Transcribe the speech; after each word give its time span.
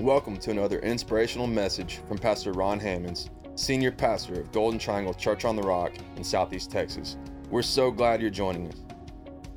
Welcome 0.00 0.38
to 0.38 0.50
another 0.50 0.80
inspirational 0.80 1.46
message 1.46 2.00
from 2.08 2.18
Pastor 2.18 2.50
Ron 2.50 2.80
Hammonds, 2.80 3.30
Senior 3.54 3.92
Pastor 3.92 4.40
of 4.40 4.50
Golden 4.50 4.76
Triangle 4.76 5.14
Church 5.14 5.44
on 5.44 5.54
the 5.54 5.62
Rock 5.62 5.92
in 6.16 6.24
Southeast 6.24 6.72
Texas. 6.72 7.16
We're 7.48 7.62
so 7.62 7.92
glad 7.92 8.20
you're 8.20 8.28
joining 8.28 8.66
us. 8.66 8.82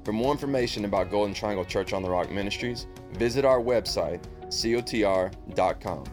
For 0.05 0.13
more 0.13 0.31
information 0.31 0.85
about 0.85 1.09
Golden 1.09 1.33
Triangle 1.33 1.65
Church 1.65 1.91
on 1.91 2.03
the 2.03 2.09
Rock 2.11 2.29
Ministries, 2.29 2.85
visit 3.13 3.45
our 3.45 3.59
website, 3.59 4.21
cotr.com. 4.51 6.03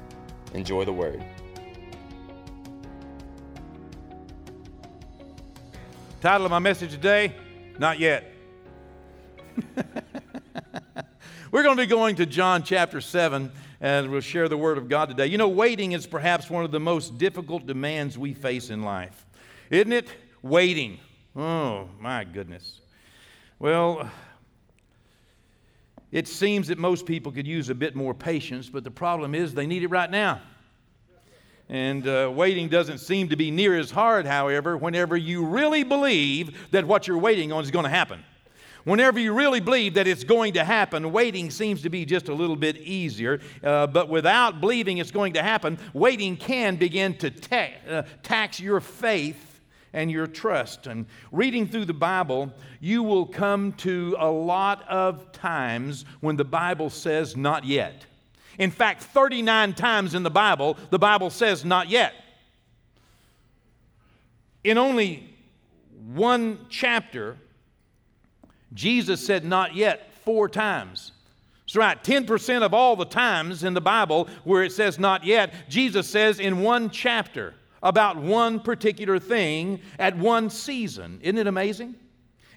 Enjoy 0.54 0.86
the 0.86 0.92
word. 0.92 1.22
Title 6.22 6.46
of 6.46 6.50
my 6.50 6.60
message 6.60 6.92
today 6.92 7.34
Not 7.78 7.98
Yet. 7.98 8.32
We're 11.50 11.62
going 11.62 11.76
to 11.76 11.82
be 11.82 11.86
going 11.86 12.16
to 12.16 12.24
John 12.24 12.62
chapter 12.62 13.02
7 13.02 13.52
and 13.84 14.10
we'll 14.10 14.22
share 14.22 14.48
the 14.48 14.56
Word 14.56 14.78
of 14.78 14.88
God 14.88 15.10
today. 15.10 15.26
You 15.26 15.36
know, 15.36 15.50
waiting 15.50 15.92
is 15.92 16.06
perhaps 16.06 16.48
one 16.48 16.64
of 16.64 16.70
the 16.70 16.80
most 16.80 17.18
difficult 17.18 17.66
demands 17.66 18.16
we 18.16 18.32
face 18.32 18.70
in 18.70 18.82
life, 18.82 19.26
isn't 19.68 19.92
it? 19.92 20.08
Waiting. 20.40 20.98
Oh, 21.36 21.90
my 22.00 22.24
goodness. 22.24 22.80
Well, 23.58 24.10
it 26.12 26.26
seems 26.26 26.68
that 26.68 26.78
most 26.78 27.04
people 27.04 27.30
could 27.30 27.46
use 27.46 27.68
a 27.68 27.74
bit 27.74 27.94
more 27.94 28.14
patience, 28.14 28.70
but 28.70 28.84
the 28.84 28.90
problem 28.90 29.34
is 29.34 29.52
they 29.52 29.66
need 29.66 29.82
it 29.82 29.88
right 29.88 30.10
now. 30.10 30.40
And 31.68 32.08
uh, 32.08 32.32
waiting 32.34 32.70
doesn't 32.70 32.98
seem 32.98 33.28
to 33.28 33.36
be 33.36 33.50
near 33.50 33.78
as 33.78 33.90
hard, 33.90 34.24
however, 34.24 34.78
whenever 34.78 35.14
you 35.14 35.44
really 35.44 35.84
believe 35.84 36.70
that 36.70 36.86
what 36.86 37.06
you're 37.06 37.18
waiting 37.18 37.52
on 37.52 37.62
is 37.62 37.70
going 37.70 37.84
to 37.84 37.90
happen. 37.90 38.24
Whenever 38.84 39.18
you 39.18 39.32
really 39.32 39.60
believe 39.60 39.94
that 39.94 40.06
it's 40.06 40.24
going 40.24 40.54
to 40.54 40.64
happen, 40.64 41.10
waiting 41.10 41.50
seems 41.50 41.82
to 41.82 41.90
be 41.90 42.04
just 42.04 42.28
a 42.28 42.34
little 42.34 42.56
bit 42.56 42.76
easier. 42.76 43.40
Uh, 43.62 43.86
but 43.86 44.10
without 44.10 44.60
believing 44.60 44.98
it's 44.98 45.10
going 45.10 45.32
to 45.32 45.42
happen, 45.42 45.78
waiting 45.94 46.36
can 46.36 46.76
begin 46.76 47.16
to 47.16 47.30
ta- 47.30 47.70
uh, 47.88 48.02
tax 48.22 48.60
your 48.60 48.80
faith 48.80 49.60
and 49.94 50.10
your 50.10 50.26
trust. 50.26 50.86
And 50.86 51.06
reading 51.32 51.66
through 51.66 51.86
the 51.86 51.94
Bible, 51.94 52.52
you 52.80 53.02
will 53.02 53.24
come 53.24 53.72
to 53.74 54.16
a 54.18 54.30
lot 54.30 54.86
of 54.88 55.32
times 55.32 56.04
when 56.20 56.36
the 56.36 56.44
Bible 56.44 56.90
says, 56.90 57.36
not 57.36 57.64
yet. 57.64 58.04
In 58.58 58.70
fact, 58.70 59.02
39 59.02 59.72
times 59.72 60.14
in 60.14 60.22
the 60.22 60.30
Bible, 60.30 60.76
the 60.90 60.98
Bible 60.98 61.30
says, 61.30 61.64
not 61.64 61.88
yet. 61.88 62.12
In 64.62 64.76
only 64.76 65.30
one 66.12 66.66
chapter, 66.68 67.36
Jesus 68.74 69.24
said, 69.24 69.44
not 69.44 69.74
yet, 69.74 70.12
four 70.24 70.48
times. 70.48 71.12
That's 71.66 71.76
right, 71.76 72.02
10% 72.02 72.62
of 72.62 72.74
all 72.74 72.96
the 72.96 73.06
times 73.06 73.64
in 73.64 73.72
the 73.72 73.80
Bible 73.80 74.28
where 74.44 74.62
it 74.64 74.72
says 74.72 74.98
not 74.98 75.24
yet, 75.24 75.54
Jesus 75.68 76.08
says 76.08 76.38
in 76.38 76.60
one 76.60 76.90
chapter 76.90 77.54
about 77.82 78.16
one 78.16 78.60
particular 78.60 79.18
thing 79.18 79.80
at 79.98 80.16
one 80.16 80.50
season. 80.50 81.20
Isn't 81.22 81.38
it 81.38 81.46
amazing? 81.46 81.94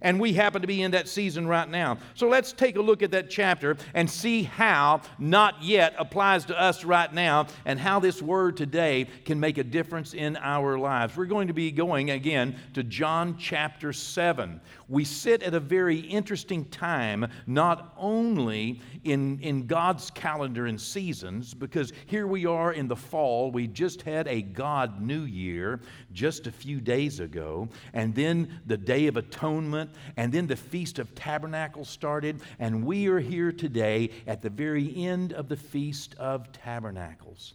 And 0.01 0.19
we 0.19 0.33
happen 0.33 0.61
to 0.61 0.67
be 0.67 0.81
in 0.81 0.91
that 0.91 1.07
season 1.07 1.47
right 1.47 1.69
now. 1.69 1.97
So 2.13 2.27
let's 2.27 2.53
take 2.53 2.75
a 2.75 2.81
look 2.81 3.03
at 3.03 3.11
that 3.11 3.29
chapter 3.29 3.77
and 3.93 4.09
see 4.09 4.43
how 4.43 5.01
not 5.19 5.63
yet 5.63 5.93
applies 5.97 6.45
to 6.45 6.59
us 6.59 6.83
right 6.83 7.11
now 7.13 7.47
and 7.65 7.79
how 7.79 7.99
this 7.99 8.21
word 8.21 8.57
today 8.57 9.07
can 9.25 9.39
make 9.39 9.57
a 9.57 9.63
difference 9.63 10.13
in 10.13 10.37
our 10.37 10.77
lives. 10.77 11.15
We're 11.15 11.25
going 11.25 11.47
to 11.47 11.53
be 11.53 11.71
going 11.71 12.11
again 12.11 12.55
to 12.73 12.83
John 12.83 13.37
chapter 13.37 13.93
7. 13.93 14.61
We 14.89 15.03
sit 15.03 15.43
at 15.43 15.53
a 15.53 15.59
very 15.59 15.99
interesting 15.99 16.65
time, 16.65 17.27
not 17.45 17.93
only 17.97 18.81
in, 19.03 19.39
in 19.41 19.67
God's 19.67 20.11
calendar 20.11 20.67
and 20.67 20.79
seasons, 20.79 21.53
because 21.53 21.91
here 22.05 22.27
we 22.27 22.45
are 22.45 22.73
in 22.73 22.87
the 22.87 22.95
fall. 22.95 23.51
We 23.51 23.67
just 23.67 24.01
had 24.01 24.27
a 24.27 24.41
God 24.41 25.01
New 25.01 25.23
Year 25.23 25.81
just 26.13 26.47
a 26.47 26.51
few 26.51 26.79
days 26.79 27.19
ago, 27.19 27.67
and 27.93 28.15
then 28.15 28.59
the 28.65 28.77
Day 28.77 29.07
of 29.07 29.17
Atonement, 29.17 29.86
and 30.15 30.31
then 30.31 30.47
the 30.47 30.55
Feast 30.55 30.99
of 30.99 31.13
Tabernacles 31.15 31.89
started, 31.89 32.41
and 32.59 32.85
we 32.85 33.07
are 33.07 33.19
here 33.19 33.51
today 33.51 34.11
at 34.25 34.41
the 34.41 34.49
very 34.49 34.95
end 34.95 35.33
of 35.33 35.49
the 35.49 35.57
Feast 35.57 36.15
of 36.15 36.51
Tabernacles 36.51 37.53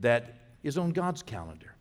that 0.00 0.34
is 0.62 0.78
on 0.78 0.92
God's 0.92 1.22
calendar. 1.22 1.74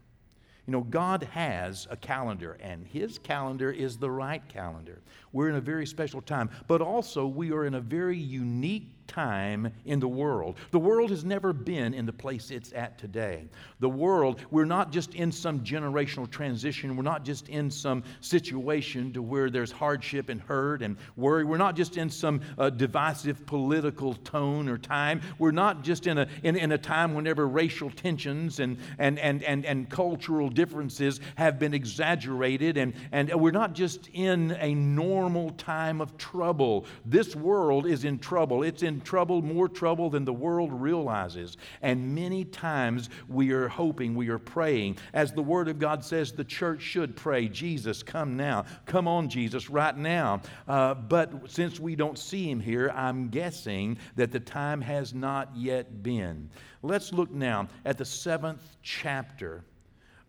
You 0.66 0.72
know, 0.72 0.82
God 0.82 1.24
has 1.32 1.88
a 1.90 1.98
calendar, 1.98 2.58
and 2.62 2.88
His 2.88 3.20
calendar 3.20 3.70
is 3.70 3.98
the 3.98 4.10
right 4.10 4.48
calendar. 4.48 5.02
We're 5.34 5.50
in 5.50 5.56
a 5.56 5.62
very 5.62 5.86
special 5.86 6.22
time, 6.22 6.50
but 6.68 6.82
also 6.82 7.28
we 7.28 7.52
are 7.52 7.66
in 7.66 7.74
a 7.74 7.82
very 7.82 8.18
unique 8.18 8.93
time 9.08 9.72
in 9.86 10.00
the 10.00 10.08
world. 10.08 10.58
The 10.72 10.80
world 10.80 11.10
has 11.10 11.24
never 11.24 11.54
been 11.54 11.94
in 11.94 12.06
the 12.06 12.14
place 12.14 12.52
it's 12.52 12.74
at 12.74 12.98
today. 12.98 13.46
The 13.80 13.90
world, 13.90 14.42
we're 14.52 14.66
not 14.66 14.92
just 14.92 15.14
in 15.16 15.32
some 15.32 15.62
generational 15.62 16.30
transition, 16.30 16.96
we're 16.96 17.04
not 17.04 17.24
just 17.24 17.50
in 17.50 17.70
some 17.70 18.04
situation 18.22 19.14
to 19.14 19.22
where 19.22 19.50
there's 19.50 19.72
hardship 19.72 20.30
and 20.30 20.42
hurt 20.42 20.82
and 20.82 20.98
worry. 21.16 21.44
We're 21.44 21.58
not 21.58 21.76
just 21.76 21.98
in 21.98 22.10
some 22.10 22.42
uh, 22.58 22.70
divisive 22.70 23.46
political 23.46 24.14
tone 24.14 24.70
or 24.70 24.78
time. 24.78 25.22
We're 25.40 25.52
not 25.52 25.84
just 25.84 26.08
in 26.08 26.18
a, 26.18 26.28
in, 26.44 26.56
in 26.56 26.72
a 26.72 26.78
time 26.78 27.14
whenever 27.14 27.48
racial 27.48 27.90
tensions 27.90 28.60
and, 28.60 28.78
and, 28.98 29.20
and, 29.20 29.44
and, 29.44 29.66
and 29.66 29.90
cultural 29.90 30.50
differences 30.50 31.20
have 31.36 31.60
been 31.60 31.74
exaggerated, 31.74 32.78
and, 32.78 32.94
and 33.12 33.34
we're 33.34 33.52
not 33.52 33.74
just 33.74 34.10
in 34.14 34.56
a 34.60 34.74
normal 34.74 35.52
time 35.52 36.02
of 36.02 36.18
trouble. 36.18 36.86
This 37.06 37.36
world 37.36 37.86
is 37.86 38.06
in 38.06 38.20
trouble. 38.20 38.64
It's 38.64 38.84
in 38.84 38.93
in 38.94 39.02
trouble, 39.02 39.42
more 39.42 39.68
trouble 39.68 40.10
than 40.10 40.24
the 40.24 40.34
world 40.34 40.72
realizes. 40.72 41.58
And 41.82 42.14
many 42.14 42.46
times 42.46 43.10
we 43.28 43.52
are 43.52 43.68
hoping, 43.68 44.16
we 44.16 44.30
are 44.30 44.40
praying. 44.40 44.98
As 45.14 45.32
the 45.32 45.42
Word 45.42 45.68
of 45.68 45.80
God 45.80 46.06
says, 46.06 46.32
the 46.32 46.44
church 46.44 46.82
should 46.82 47.16
pray, 47.16 47.48
Jesus, 47.48 48.04
come 48.04 48.38
now. 48.38 48.66
Come 48.86 49.08
on, 49.08 49.30
Jesus, 49.30 49.70
right 49.70 49.98
now. 49.98 50.42
Uh, 50.68 50.94
but 50.94 51.50
since 51.50 51.80
we 51.80 51.96
don't 51.96 52.20
see 52.20 52.50
Him 52.50 52.60
here, 52.60 52.92
I'm 52.94 53.30
guessing 53.30 53.98
that 54.16 54.32
the 54.32 54.40
time 54.40 54.82
has 54.82 55.14
not 55.14 55.50
yet 55.56 56.04
been. 56.04 56.50
Let's 56.84 57.12
look 57.12 57.32
now 57.32 57.68
at 57.86 57.98
the 57.98 58.06
seventh 58.06 58.78
chapter 58.84 59.64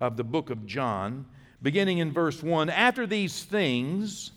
of 0.00 0.16
the 0.16 0.24
book 0.24 0.48
of 0.48 0.64
John, 0.64 1.26
beginning 1.62 1.98
in 1.98 2.12
verse 2.12 2.42
1. 2.42 2.70
After 2.70 3.06
these 3.06 3.44
things, 3.44 4.32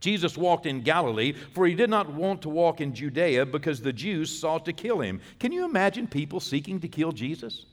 Jesus 0.00 0.36
walked 0.36 0.66
in 0.66 0.82
Galilee, 0.82 1.32
for 1.32 1.66
he 1.66 1.74
did 1.74 1.90
not 1.90 2.12
want 2.12 2.42
to 2.42 2.48
walk 2.48 2.80
in 2.80 2.94
Judea 2.94 3.46
because 3.46 3.80
the 3.80 3.92
Jews 3.92 4.36
sought 4.36 4.64
to 4.66 4.72
kill 4.72 5.00
him. 5.00 5.20
Can 5.40 5.52
you 5.52 5.64
imagine 5.64 6.06
people 6.06 6.40
seeking 6.40 6.80
to 6.80 6.88
kill 6.88 7.12
Jesus? 7.12 7.66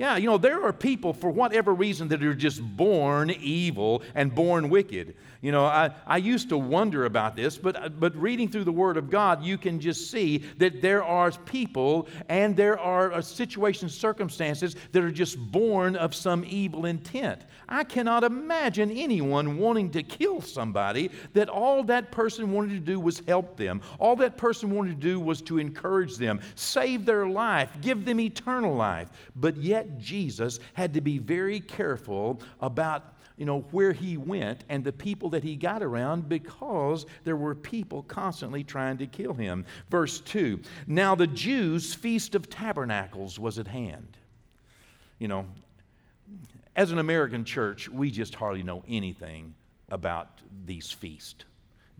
Yeah, 0.00 0.16
you 0.16 0.30
know, 0.30 0.38
there 0.38 0.64
are 0.64 0.72
people, 0.72 1.12
for 1.12 1.28
whatever 1.28 1.74
reason, 1.74 2.08
that 2.08 2.22
are 2.22 2.32
just 2.32 2.62
born 2.62 3.30
evil 3.32 4.02
and 4.14 4.34
born 4.34 4.70
wicked. 4.70 5.14
You 5.42 5.52
know, 5.52 5.66
I, 5.66 5.90
I 6.06 6.16
used 6.16 6.48
to 6.48 6.56
wonder 6.56 7.04
about 7.04 7.36
this, 7.36 7.58
but, 7.58 8.00
but 8.00 8.16
reading 8.16 8.48
through 8.48 8.64
the 8.64 8.72
Word 8.72 8.96
of 8.96 9.10
God, 9.10 9.44
you 9.44 9.58
can 9.58 9.78
just 9.78 10.10
see 10.10 10.38
that 10.56 10.80
there 10.80 11.04
are 11.04 11.30
people 11.30 12.08
and 12.30 12.56
there 12.56 12.78
are 12.78 13.12
uh, 13.12 13.20
situations, 13.20 13.94
circumstances 13.94 14.74
that 14.92 15.04
are 15.04 15.10
just 15.10 15.38
born 15.38 15.96
of 15.96 16.14
some 16.14 16.46
evil 16.48 16.86
intent. 16.86 17.42
I 17.68 17.84
cannot 17.84 18.24
imagine 18.24 18.90
anyone 18.90 19.58
wanting 19.58 19.90
to 19.90 20.02
kill 20.02 20.40
somebody 20.40 21.10
that 21.34 21.50
all 21.50 21.84
that 21.84 22.10
person 22.10 22.52
wanted 22.52 22.70
to 22.70 22.80
do 22.80 22.98
was 22.98 23.22
help 23.28 23.58
them. 23.58 23.82
All 23.98 24.16
that 24.16 24.38
person 24.38 24.70
wanted 24.70 24.98
to 24.98 25.06
do 25.06 25.20
was 25.20 25.42
to 25.42 25.58
encourage 25.58 26.16
them, 26.16 26.40
save 26.54 27.04
their 27.04 27.28
life, 27.28 27.70
give 27.82 28.06
them 28.06 28.18
eternal 28.18 28.74
life. 28.74 29.10
But 29.36 29.58
yet, 29.58 29.89
Jesus 29.98 30.60
had 30.74 30.94
to 30.94 31.00
be 31.00 31.18
very 31.18 31.60
careful 31.60 32.40
about 32.60 33.14
you 33.36 33.46
know 33.46 33.60
where 33.70 33.92
he 33.92 34.18
went 34.18 34.64
and 34.68 34.84
the 34.84 34.92
people 34.92 35.30
that 35.30 35.42
he 35.42 35.56
got 35.56 35.82
around 35.82 36.28
because 36.28 37.06
there 37.24 37.36
were 37.36 37.54
people 37.54 38.02
constantly 38.02 38.62
trying 38.62 38.98
to 38.98 39.06
kill 39.06 39.32
him. 39.32 39.64
Verse 39.88 40.20
2 40.20 40.60
now 40.86 41.14
the 41.14 41.26
jews 41.26 41.94
feast 41.94 42.34
of 42.34 42.50
tabernacles 42.50 43.38
was 43.38 43.58
at 43.58 43.66
hand. 43.66 44.16
You 45.18 45.28
know 45.28 45.46
as 46.76 46.92
an 46.92 46.98
american 46.98 47.44
church 47.44 47.88
we 47.88 48.10
just 48.10 48.34
hardly 48.34 48.62
know 48.62 48.84
anything 48.88 49.54
about 49.88 50.40
these 50.66 50.90
feasts 50.90 51.44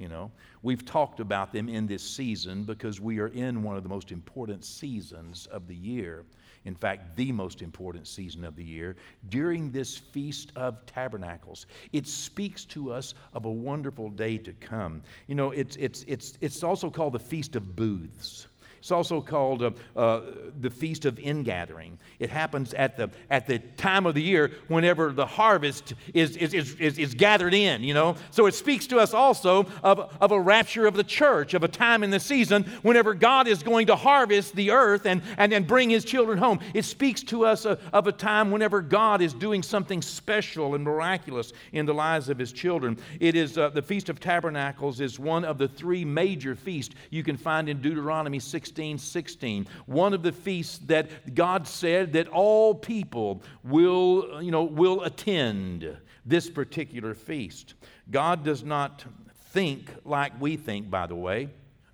you 0.01 0.09
know. 0.09 0.33
We've 0.63 0.85
talked 0.85 1.21
about 1.21 1.53
them 1.53 1.69
in 1.69 1.87
this 1.87 2.03
season 2.03 2.65
because 2.65 3.01
we 3.01 3.19
are 3.19 3.29
in 3.29 3.63
one 3.63 3.77
of 3.77 3.83
the 3.83 3.89
most 3.89 4.11
important 4.11 4.65
seasons 4.65 5.47
of 5.53 5.69
the 5.69 5.75
year 5.75 6.25
in 6.65 6.75
fact, 6.75 7.17
the 7.17 7.33
most 7.33 7.63
important 7.63 8.07
season 8.07 8.45
of 8.45 8.55
the 8.57 8.65
year, 8.65 8.97
during 9.29 9.71
this 9.71 9.97
Feast 9.97 10.53
of 10.57 10.85
Tabernacles. 10.87 11.67
It 11.93 12.07
speaks 12.07 12.65
to 12.67 12.93
us 12.93 13.15
of 13.33 13.47
a 13.47 13.51
wonderful 13.51 14.11
day 14.11 14.37
to 14.39 14.53
come. 14.55 15.03
You 15.27 15.35
know, 15.35 15.53
it's, 15.53 15.77
it's, 15.77 16.05
it's, 16.07 16.37
it's 16.41 16.63
also 16.63 16.91
called 16.91 17.15
the 17.15 17.19
Feast 17.19 17.57
of 17.57 17.75
Booths. 17.77 18.47
It's 18.81 18.91
also 18.91 19.21
called 19.21 19.63
uh, 19.63 19.71
uh, 19.95 20.23
the 20.59 20.71
Feast 20.71 21.05
of 21.05 21.19
Ingathering. 21.19 21.99
It 22.19 22.31
happens 22.31 22.73
at 22.73 22.97
the, 22.97 23.11
at 23.29 23.47
the 23.47 23.59
time 23.59 24.07
of 24.07 24.15
the 24.15 24.23
year 24.23 24.53
whenever 24.69 25.13
the 25.13 25.27
harvest 25.27 25.93
is, 26.15 26.35
is, 26.39 26.55
is, 26.55 26.75
is, 26.77 26.99
is 26.99 27.15
gathered 27.15 27.53
in, 27.53 27.83
you 27.83 27.93
know. 27.93 28.17
So 28.31 28.47
it 28.47 28.55
speaks 28.55 28.87
to 28.89 28.99
us 28.99 29.13
also 29.13 29.67
of, 29.83 30.17
of 30.19 30.33
a 30.33 30.41
rapture 30.41 30.87
of 30.87 30.97
the 30.97 31.05
church, 31.05 31.53
of 31.53 31.63
a 31.63 31.69
time 31.69 32.03
in 32.03 32.09
the 32.09 32.19
season 32.19 32.65
whenever 32.81 33.13
God 33.13 33.47
is 33.49 33.63
going 33.63 33.87
to 33.89 33.97
harvest 33.97 34.57
the 34.57 34.71
earth 34.71 35.05
and, 35.05 35.21
and, 35.37 35.53
and 35.53 35.67
bring 35.67 35.91
his 35.91 36.05
children 36.05 36.39
home. 36.39 36.61
It 36.73 36.87
speaks 36.87 37.23
to 37.25 37.45
us 37.45 37.67
of, 37.67 37.83
of 37.93 38.07
a 38.07 38.13
time 38.13 38.51
whenever 38.51 38.81
God 38.81 39.21
is 39.21 39.35
doing 39.35 39.63
something 39.63 40.01
special 40.01 40.75
and 40.75 40.83
miraculous 40.83 41.53
in 41.73 41.85
the 41.85 41.95
lives 41.95 42.31
of 42.31 42.39
his 42.39 42.51
children. 42.51 42.97
It 43.21 43.37
is 43.37 43.59
uh, 43.59 43.69
the 43.69 43.83
Feast 43.83 44.09
of 44.09 44.21
Tabernacles 44.21 45.03
is 45.03 45.19
one 45.19 45.45
of 45.45 45.59
the 45.59 45.69
three 45.69 46.05
major 46.05 46.55
feasts 46.55 46.95
you 47.11 47.23
can 47.23 47.37
find 47.37 47.69
in 47.69 47.83
Deuteronomy 47.83 48.39
16 48.71 48.99
16. 48.99 49.67
One 49.87 50.15
of 50.15 50.23
the 50.23 50.31
feasts 50.31 50.79
that 50.87 51.35
God 51.35 51.67
said 51.67 52.13
that 52.13 52.29
all 52.29 52.73
people 52.73 53.43
will, 53.65 54.41
you 54.41 54.53
know, 54.53 54.63
will 54.63 55.03
attend 55.03 55.97
this 56.25 56.49
particular 56.49 57.15
feast. 57.15 57.75
God 58.13 58.45
does 58.45 58.63
not 58.63 59.05
think 59.51 59.91
like 60.05 60.41
we 60.41 60.57
think, 60.57 60.89
by 60.89 61.09
the 61.09 61.17
way. 61.17 61.49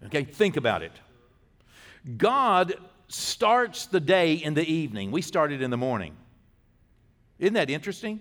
Okay, 0.05 0.25
think 0.25 0.59
about 0.59 0.83
it. 0.83 0.93
God 2.19 2.75
starts 3.09 3.87
the 3.87 4.01
day 4.01 4.35
in 4.35 4.53
the 4.53 4.71
evening. 4.71 5.11
We 5.11 5.23
start 5.23 5.53
it 5.53 5.63
in 5.63 5.71
the 5.71 5.79
morning. 5.79 6.15
Isn't 7.39 7.55
that 7.55 7.71
interesting? 7.71 8.21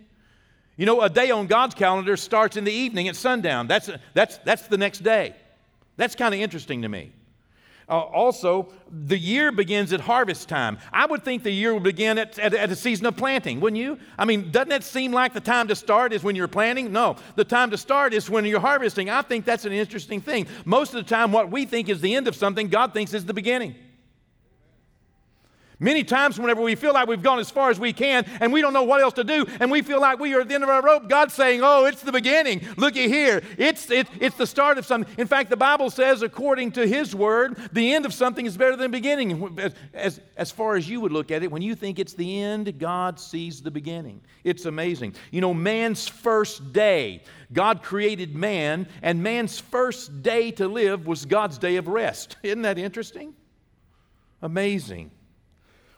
You 0.77 0.85
know, 0.85 1.01
a 1.01 1.09
day 1.09 1.29
on 1.29 1.47
God's 1.47 1.75
calendar 1.75 2.15
starts 2.15 2.55
in 2.55 2.63
the 2.63 2.71
evening 2.71 3.09
at 3.09 3.17
sundown. 3.17 3.67
That's, 3.67 3.89
that's, 4.13 4.37
that's 4.39 4.67
the 4.69 4.77
next 4.77 4.99
day. 4.99 5.35
That's 5.97 6.15
kind 6.15 6.33
of 6.33 6.39
interesting 6.39 6.83
to 6.83 6.89
me. 6.89 7.11
Uh, 7.87 7.99
also, 7.99 8.71
the 8.89 9.17
year 9.17 9.51
begins 9.51 9.93
at 9.93 9.99
harvest 9.99 10.49
time. 10.49 10.79
I 10.91 11.05
would 11.05 11.23
think 11.23 11.43
the 11.43 11.51
year 11.51 11.73
would 11.73 11.83
begin 11.83 12.17
at, 12.17 12.39
at, 12.39 12.53
at, 12.55 12.71
a 12.71 12.75
season 12.75 13.05
of 13.05 13.15
planting, 13.15 13.59
wouldn't 13.59 13.79
you? 13.79 13.99
I 14.17 14.25
mean, 14.25 14.49
doesn't 14.49 14.69
that 14.69 14.83
seem 14.83 15.11
like 15.11 15.33
the 15.33 15.39
time 15.39 15.67
to 15.67 15.75
start 15.75 16.11
is 16.11 16.23
when 16.23 16.35
you're 16.35 16.47
planting? 16.47 16.91
No, 16.91 17.15
the 17.35 17.43
time 17.43 17.69
to 17.71 17.77
start 17.77 18.13
is 18.13 18.27
when 18.27 18.43
you're 18.45 18.59
harvesting. 18.59 19.11
I 19.11 19.21
think 19.21 19.45
that's 19.45 19.65
an 19.65 19.71
interesting 19.71 20.19
thing. 20.19 20.47
Most 20.65 20.95
of 20.95 21.05
the 21.05 21.09
time, 21.09 21.31
what 21.31 21.51
we 21.51 21.65
think 21.65 21.87
is 21.87 22.01
the 22.01 22.15
end 22.15 22.27
of 22.27 22.35
something, 22.35 22.69
God 22.69 22.91
thinks 22.91 23.13
is 23.13 23.25
the 23.25 23.33
beginning. 23.33 23.75
Many 25.80 26.04
times, 26.04 26.39
whenever 26.39 26.62
we 26.62 26.75
feel 26.75 26.94
like 26.94 27.07
we've 27.07 27.22
gone 27.22 27.39
as 27.39 27.51
far 27.51 27.69
as 27.69 27.80
we 27.80 27.92
can 27.92 28.25
and 28.39 28.54
we 28.54 28.62
don't 28.62 28.74
know 28.74 28.83
what 28.83 29.01
else 29.01 29.13
to 29.16 29.24
do, 29.24 29.45
and 29.60 29.69
we 29.69 29.81
feel 29.81 30.00
like 30.00 30.19
we 30.19 30.33
are 30.33 30.42
at 30.42 30.48
the 30.48 30.56
end 30.56 30.63
of 30.63 30.69
our 30.69 30.81
rope, 30.81 31.10
God's 31.10 31.33
saying, 31.33 31.62
Oh, 31.63 31.86
it's 31.86 32.01
the 32.01 32.12
beginning. 32.12 32.66
Looky 32.77 33.10
here. 33.10 33.42
It's, 33.57 33.89
it, 33.92 34.07
it's 34.19 34.38
the 34.38 34.48
start 34.48 34.77
of 34.77 34.86
something. 34.86 35.13
In 35.18 35.27
fact, 35.27 35.50
the 35.50 35.57
Bible 35.57 35.89
says, 35.89 36.22
according 36.22 36.72
to 36.74 36.88
His 36.88 37.13
word, 37.13 37.57
the 37.74 37.94
end 37.94 38.06
of 38.06 38.13
something 38.13 38.45
is 38.45 38.56
better 38.56 38.72
than 38.72 38.92
the 38.92 38.98
beginning. 38.98 39.60
As, 39.60 39.74
as, 39.94 40.22
as 40.38 40.51
far 40.51 40.75
as 40.75 40.89
you 40.89 41.01
would 41.01 41.12
look 41.12 41.31
at 41.31 41.44
it, 41.44 41.51
when 41.51 41.62
you 41.62 41.75
think 41.75 42.00
it's 42.00 42.13
the 42.13 42.42
end, 42.42 42.80
God 42.80 43.19
sees 43.19 43.62
the 43.62 43.72
beginning. 43.72 44.22
It's 44.44 44.66
amazing. 44.66 45.16
You 45.31 45.42
know, 45.42 45.54
man's 45.54 46.07
first 46.07 46.72
day, 46.72 47.22
God 47.51 47.83
created 47.83 48.36
man, 48.36 48.88
and 49.01 49.22
man's 49.22 49.60
first 49.60 50.24
day 50.24 50.51
to 50.51 50.68
live 50.68 51.06
was 51.06 51.25
God's 51.25 51.57
day 51.57 51.75
of 51.75 51.88
rest. 51.88 52.38
Isn't 52.44 52.62
that 52.62 52.77
interesting? 52.77 53.33
Amazing. 54.42 55.12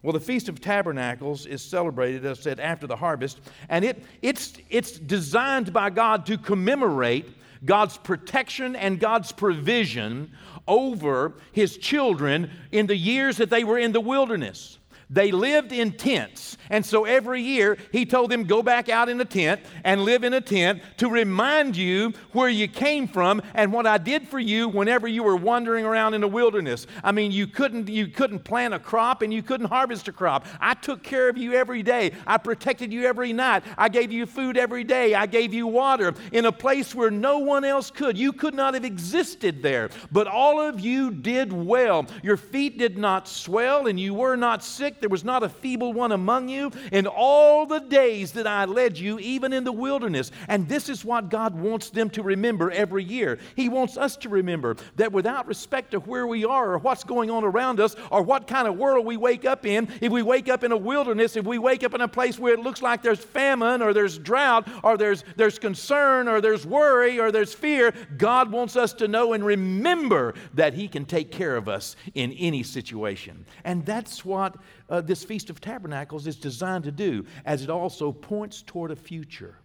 Well, 0.04 0.14
the 0.14 0.20
Feast 0.20 0.48
of 0.48 0.62
Tabernacles 0.62 1.46
is 1.46 1.62
celebrated, 1.62 2.26
as 2.26 2.40
I 2.40 2.42
said, 2.42 2.60
after 2.60 2.86
the 2.88 2.96
harvest, 2.96 3.40
and 3.68 3.84
it, 3.84 4.04
it's, 4.22 4.54
it's 4.70 4.92
designed 4.92 5.74
by 5.74 5.90
God 5.90 6.26
to 6.28 6.38
commemorate 6.38 7.28
God's 7.66 7.98
protection 7.98 8.76
and 8.76 9.00
God's 9.00 9.32
provision 9.32 10.32
over 10.68 11.34
His 11.52 11.78
children 11.78 12.52
in 12.72 12.88
the 12.88 12.96
years 12.96 13.38
that 13.38 13.50
they 13.50 13.64
were 13.64 13.80
in 13.80 13.92
the 13.92 14.02
wilderness. 14.02 14.77
They 15.10 15.32
lived 15.32 15.72
in 15.72 15.94
tents. 15.94 16.58
And 16.70 16.86
so 16.86 17.06
every 17.06 17.42
year 17.42 17.78
he 17.94 18.06
told 18.06 18.30
them, 18.30 18.44
go 18.44 18.62
back 18.62 18.90
out 18.90 19.08
in 19.08 19.22
a 19.22 19.26
tent 19.26 19.62
and 19.86 20.04
live 20.04 20.26
in 20.26 20.34
a 20.34 20.42
tent 20.42 20.82
to 20.98 21.10
remind 21.10 21.78
you 21.78 22.14
where 22.34 22.50
you 22.50 22.68
came 22.68 23.08
from 23.08 23.42
and 23.54 23.72
what 23.72 23.88
I 23.88 24.00
did 24.00 24.28
for 24.28 24.40
you 24.40 24.68
whenever 24.68 25.08
you 25.08 25.24
were 25.24 25.38
wandering 25.38 25.86
around 25.86 26.14
in 26.14 26.22
the 26.22 26.28
wilderness. 26.28 26.88
I 27.04 27.14
mean, 27.14 27.32
you 27.32 27.48
couldn't, 27.48 27.88
you 27.88 28.08
couldn't 28.08 28.40
plant 28.40 28.74
a 28.74 28.80
crop 28.80 29.22
and 29.22 29.34
you 29.34 29.42
couldn't 29.42 29.68
harvest 29.68 30.10
a 30.10 30.12
crop. 30.12 30.46
I 30.60 30.74
took 30.74 31.04
care 31.04 31.30
of 31.30 31.38
you 31.38 31.54
every 31.54 31.84
day. 31.84 32.12
I 32.26 32.38
protected 32.38 32.92
you 32.92 33.06
every 33.06 33.32
night. 33.32 33.64
I 33.78 33.88
gave 33.88 34.12
you 34.12 34.26
food 34.26 34.58
every 34.58 34.84
day. 34.84 35.16
I 35.16 35.26
gave 35.26 35.54
you 35.54 35.68
water 35.68 36.14
in 36.34 36.46
a 36.46 36.52
place 36.52 36.94
where 36.94 37.12
no 37.12 37.38
one 37.38 37.64
else 37.64 37.92
could. 37.92 38.18
You 38.18 38.34
could 38.34 38.54
not 38.54 38.74
have 38.74 38.84
existed 38.84 39.64
there. 39.64 39.90
But 40.12 40.28
all 40.28 40.60
of 40.60 40.82
you 40.82 41.12
did 41.12 41.54
well. 41.54 42.08
Your 42.24 42.38
feet 42.38 42.78
did 42.78 42.98
not 42.98 43.30
swell 43.30 43.88
and 43.88 43.98
you 43.98 44.14
were 44.14 44.36
not 44.36 44.66
sick 44.66 44.97
there 45.00 45.10
was 45.10 45.24
not 45.24 45.44
a 45.44 45.50
feeble 45.50 45.94
one 45.94 46.12
among 46.12 46.50
you 46.50 46.72
in 46.92 47.08
all 47.08 47.66
the 47.66 47.80
days 47.80 48.34
that 48.34 48.48
I 48.48 48.66
led 48.66 48.98
you, 48.98 49.20
even 49.20 49.54
in 49.54 49.64
the 49.64 49.72
wilderness. 49.72 50.32
And 50.48 50.68
this 50.68 50.90
is 50.90 51.04
what 51.06 51.30
God 51.30 51.60
wants 51.60 51.90
them 51.90 52.10
to 52.12 52.24
remember 52.24 52.72
every 52.72 53.04
year. 53.04 53.40
He 53.56 53.70
wants 53.70 53.98
us 53.98 54.16
to 54.18 54.30
remember 54.30 54.76
that 54.96 55.12
without 55.12 55.48
respect 55.48 55.92
to 55.92 56.00
where 56.00 56.28
we 56.28 56.46
are 56.46 56.74
or 56.74 56.78
what's 56.78 57.04
going 57.04 57.30
on 57.30 57.44
around 57.44 57.80
us 57.80 57.96
or 58.12 58.22
what 58.22 58.48
kind 58.48 58.68
of 58.68 58.78
world 58.78 59.06
we 59.06 59.18
wake 59.18 59.46
up 59.46 59.66
in, 59.66 59.88
if 60.02 60.12
we 60.12 60.22
wake 60.22 60.50
up 60.50 60.64
in 60.64 60.72
a 60.72 60.78
wilderness, 60.78 61.36
if 61.36 61.46
we 61.46 61.58
wake 61.58 61.84
up 61.84 61.94
in 61.94 62.02
a 62.02 62.08
place 62.08 62.40
where 62.40 62.54
it 62.54 62.60
looks 62.60 62.82
like 62.82 63.02
there's 63.02 63.20
famine 63.20 63.82
or 63.82 63.94
there's 63.94 64.18
drought 64.18 64.68
or 64.84 64.98
there's, 64.98 65.24
there's 65.36 65.60
concern 65.60 66.28
or 66.28 66.42
there's 66.42 66.66
worry 66.66 67.20
or 67.20 67.32
there's 67.32 67.54
fear, 67.54 67.94
God 68.18 68.52
wants 68.52 68.76
us 68.76 68.94
to 68.94 69.08
know 69.08 69.34
and 69.34 69.46
remember 69.46 70.34
that 70.54 70.74
He 70.74 70.88
can 70.88 71.06
take 71.06 71.32
care 71.32 71.56
of 71.56 71.68
us 71.68 71.96
in 72.14 72.34
any 72.34 72.64
situation. 72.64 73.46
And 73.64 73.86
that's 73.86 74.24
what 74.24 74.56
uh, 74.90 75.02
this 75.02 75.24
Feast 75.24 75.50
of 75.50 75.62
Tabernacles 75.62 76.28
is 76.28 76.36
designed 76.36 76.84
to 76.86 76.92
do, 76.92 77.26
as 77.46 77.64
it 77.64 77.70
also 77.70 78.12
points 78.12 78.62
toward 78.62 78.92
a 78.92 78.96
future 78.96 79.58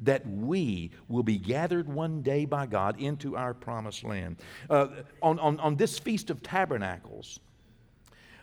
that 0.00 0.26
we 0.26 0.90
will 1.08 1.22
be 1.22 1.38
gathered 1.38 1.88
one 1.88 2.22
day 2.22 2.44
by 2.44 2.66
God 2.66 2.98
into 2.98 3.36
our 3.36 3.54
promised 3.54 4.04
land. 4.04 4.36
Uh, 4.68 4.88
on, 5.22 5.38
on, 5.38 5.60
on 5.60 5.76
this 5.76 5.98
Feast 5.98 6.30
of 6.30 6.42
Tabernacles, 6.42 7.38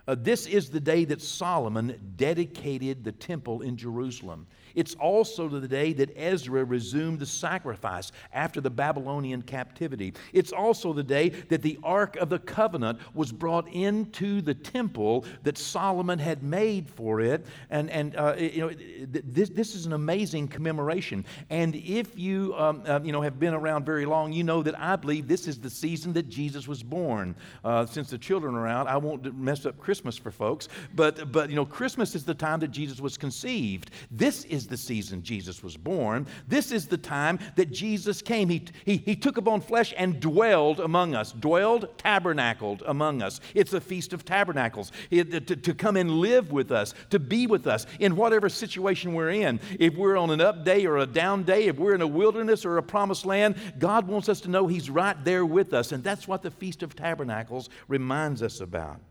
uh, 0.07 0.15
this 0.17 0.47
is 0.47 0.69
the 0.69 0.79
day 0.79 1.05
that 1.05 1.21
Solomon 1.21 2.13
dedicated 2.15 3.03
the 3.03 3.11
temple 3.11 3.61
in 3.61 3.77
Jerusalem. 3.77 4.47
It's 4.75 4.95
also 4.95 5.47
the 5.47 5.67
day 5.67 5.93
that 5.93 6.15
Ezra 6.15 6.63
resumed 6.63 7.19
the 7.19 7.25
sacrifice 7.25 8.11
after 8.33 8.61
the 8.61 8.69
Babylonian 8.69 9.41
captivity. 9.41 10.13
It's 10.33 10.51
also 10.51 10.93
the 10.93 11.03
day 11.03 11.29
that 11.29 11.61
the 11.61 11.79
Ark 11.83 12.15
of 12.17 12.29
the 12.29 12.39
Covenant 12.39 12.99
was 13.13 13.31
brought 13.31 13.67
into 13.69 14.41
the 14.41 14.53
temple 14.53 15.25
that 15.43 15.57
Solomon 15.57 16.19
had 16.19 16.43
made 16.43 16.89
for 16.89 17.21
it. 17.21 17.45
And, 17.69 17.89
and 17.89 18.15
uh, 18.15 18.35
you 18.37 18.61
know, 18.61 18.71
this, 19.07 19.49
this 19.49 19.75
is 19.75 19.85
an 19.85 19.93
amazing 19.93 20.47
commemoration. 20.47 21.25
And 21.49 21.75
if 21.75 22.17
you, 22.17 22.53
um, 22.57 22.83
uh, 22.85 22.99
you 23.03 23.11
know, 23.11 23.21
have 23.21 23.39
been 23.39 23.53
around 23.53 23.85
very 23.85 24.05
long, 24.05 24.33
you 24.33 24.43
know 24.43 24.63
that 24.63 24.79
I 24.79 24.95
believe 24.95 25.27
this 25.27 25.47
is 25.47 25.59
the 25.59 25.69
season 25.69 26.13
that 26.13 26.29
Jesus 26.29 26.67
was 26.67 26.83
born. 26.83 27.35
Uh, 27.63 27.85
since 27.85 28.09
the 28.09 28.17
children 28.17 28.55
are 28.55 28.67
out, 28.67 28.87
I 28.87 28.97
won't 28.97 29.37
mess 29.37 29.65
up 29.65 29.77
Christmas 29.79 30.17
for 30.17 30.31
folks, 30.31 30.67
but, 30.95 31.31
but, 31.31 31.49
you 31.49 31.55
know, 31.55 31.65
Christmas 31.65 32.15
is 32.15 32.23
the 32.23 32.33
time 32.33 32.59
that 32.59 32.71
Jesus 32.71 32.99
was 32.99 33.17
conceived. 33.17 33.91
This 34.09 34.45
is 34.45 34.60
is 34.61 34.67
the 34.67 34.77
season 34.77 35.23
Jesus 35.23 35.61
was 35.61 35.75
born. 35.75 36.27
This 36.47 36.71
is 36.71 36.87
the 36.87 36.97
time 36.97 37.39
that 37.55 37.71
Jesus 37.71 38.21
came. 38.21 38.49
He, 38.49 38.65
he, 38.85 38.97
he 38.97 39.15
took 39.15 39.37
upon 39.37 39.61
flesh 39.61 39.93
and 39.97 40.19
dwelled 40.19 40.79
among 40.79 41.15
us, 41.15 41.31
dwelled, 41.33 41.97
tabernacled 41.97 42.83
among 42.85 43.21
us. 43.21 43.41
It's 43.53 43.73
a 43.73 43.81
feast 43.81 44.13
of 44.13 44.23
tabernacles. 44.23 44.91
It, 45.09 45.47
to, 45.47 45.55
to 45.55 45.73
come 45.73 45.97
and 45.97 46.11
live 46.11 46.51
with 46.51 46.71
us, 46.71 46.93
to 47.09 47.19
be 47.19 47.47
with 47.47 47.67
us 47.67 47.85
in 47.99 48.15
whatever 48.15 48.49
situation 48.49 49.13
we're 49.13 49.31
in. 49.31 49.59
If 49.79 49.95
we're 49.95 50.17
on 50.17 50.29
an 50.29 50.41
up 50.41 50.63
day 50.63 50.85
or 50.85 50.97
a 50.97 51.05
down 51.05 51.43
day, 51.43 51.65
if 51.65 51.77
we're 51.77 51.95
in 51.95 52.01
a 52.01 52.07
wilderness 52.07 52.65
or 52.65 52.77
a 52.77 52.83
promised 52.83 53.25
land, 53.25 53.55
God 53.79 54.07
wants 54.07 54.29
us 54.29 54.41
to 54.41 54.49
know 54.49 54.67
He's 54.67 54.89
right 54.89 55.21
there 55.25 55.45
with 55.45 55.73
us. 55.73 55.91
And 55.91 56.03
that's 56.03 56.27
what 56.27 56.41
the 56.41 56.51
Feast 56.51 56.83
of 56.83 56.95
Tabernacles 56.95 57.69
reminds 57.87 58.41
us 58.41 58.61
about. 58.61 59.01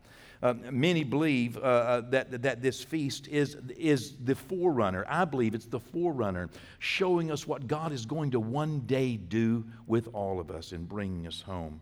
Uh, 0.41 0.55
many 0.71 1.03
believe 1.03 1.55
uh, 1.57 1.61
uh, 1.61 2.01
that, 2.09 2.41
that 2.41 2.61
this 2.61 2.83
feast 2.83 3.27
is, 3.27 3.57
is 3.77 4.15
the 4.23 4.33
forerunner. 4.33 5.05
I 5.07 5.23
believe 5.25 5.53
it's 5.53 5.67
the 5.67 5.79
forerunner 5.79 6.49
showing 6.79 7.31
us 7.31 7.45
what 7.45 7.67
God 7.67 7.91
is 7.91 8.07
going 8.07 8.31
to 8.31 8.39
one 8.39 8.79
day 8.87 9.17
do 9.17 9.63
with 9.85 10.09
all 10.13 10.39
of 10.39 10.49
us 10.49 10.71
in 10.71 10.85
bringing 10.85 11.27
us 11.27 11.41
home. 11.41 11.79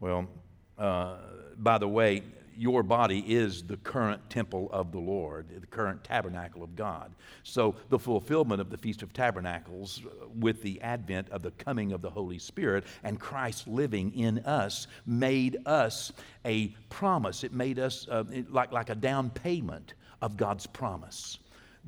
Well, 0.00 0.26
uh, 0.78 1.16
by 1.56 1.78
the 1.78 1.88
way, 1.88 2.22
your 2.56 2.82
body 2.82 3.20
is 3.20 3.62
the 3.62 3.76
current 3.78 4.28
temple 4.30 4.68
of 4.72 4.92
the 4.92 4.98
Lord, 4.98 5.46
the 5.60 5.66
current 5.66 6.02
tabernacle 6.04 6.62
of 6.62 6.76
God. 6.76 7.14
So, 7.42 7.74
the 7.90 7.98
fulfillment 7.98 8.60
of 8.60 8.70
the 8.70 8.76
Feast 8.76 9.02
of 9.02 9.12
Tabernacles 9.12 10.02
with 10.38 10.62
the 10.62 10.80
advent 10.80 11.28
of 11.30 11.42
the 11.42 11.50
coming 11.52 11.92
of 11.92 12.02
the 12.02 12.10
Holy 12.10 12.38
Spirit 12.38 12.84
and 13.02 13.18
Christ 13.18 13.66
living 13.68 14.14
in 14.14 14.38
us 14.40 14.86
made 15.06 15.58
us 15.66 16.12
a 16.44 16.68
promise. 16.90 17.44
It 17.44 17.52
made 17.52 17.78
us 17.78 18.06
uh, 18.08 18.24
like, 18.50 18.72
like 18.72 18.90
a 18.90 18.94
down 18.94 19.30
payment 19.30 19.94
of 20.22 20.36
God's 20.36 20.66
promise 20.66 21.38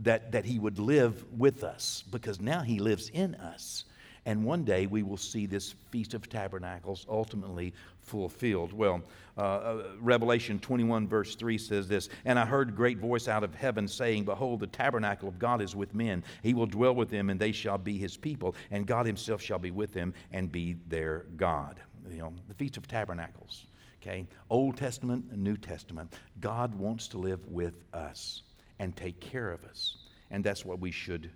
that, 0.02 0.32
that 0.32 0.44
He 0.44 0.58
would 0.58 0.78
live 0.78 1.25
with 1.38 1.64
us 1.64 2.04
because 2.11 2.40
now 2.40 2.61
He 2.61 2.78
lives 2.78 3.08
in 3.11 3.35
us 3.37 3.85
And 4.26 4.45
one 4.45 4.64
day 4.64 4.87
we 4.87 5.04
will 5.04 5.16
see 5.16 5.47
this 5.47 5.76
Feast 5.90 6.12
of 6.12 6.28
Tabernacles 6.28 7.06
ultimately 7.09 7.73
fulfilled. 8.00 8.73
Well, 8.73 9.00
uh, 9.38 9.40
uh, 9.40 9.83
Revelation 10.00 10.59
21, 10.59 11.06
verse 11.06 11.37
3 11.37 11.56
says 11.56 11.87
this 11.87 12.09
And 12.25 12.37
I 12.37 12.45
heard 12.45 12.71
a 12.71 12.73
great 12.73 12.99
voice 12.99 13.28
out 13.28 13.45
of 13.45 13.54
heaven 13.54 13.87
saying, 13.87 14.25
Behold, 14.25 14.61
the 14.61 14.66
tabernacle 14.66 15.28
of 15.28 15.38
God 15.38 15.62
is 15.62 15.76
with 15.76 15.95
men. 15.95 16.25
He 16.42 16.54
will 16.54 16.66
dwell 16.66 16.95
with 16.95 17.09
them, 17.09 17.30
and 17.30 17.38
they 17.38 17.52
shall 17.52 17.78
be 17.78 17.97
his 17.97 18.16
people, 18.16 18.56
and 18.73 18.85
God 18.85 19.06
himself 19.06 19.40
shall 19.40 19.61
be 19.61 19.71
with 19.71 19.95
them 19.95 20.12
and 20.33 20.50
be 20.50 20.76
their 20.88 21.26
God. 21.37 21.80
You 22.11 22.18
know, 22.18 22.33
the 22.49 22.54
Feast 22.54 22.76
of 22.76 22.88
Tabernacles. 22.88 23.66
Okay? 24.02 24.26
Old 24.50 24.76
Testament 24.76 25.25
and 25.30 25.42
New 25.42 25.56
Testament. 25.56 26.12
God 26.40 26.75
wants 26.75 27.06
to 27.09 27.18
live 27.18 27.47
with 27.47 27.75
us 27.95 28.42
and 28.80 28.95
take 28.97 29.21
care 29.21 29.52
of 29.52 29.64
us. 29.64 29.99
And 30.33 30.42
that's 30.42 30.64
what 30.64 30.80
we 30.80 30.90
should 30.90 31.30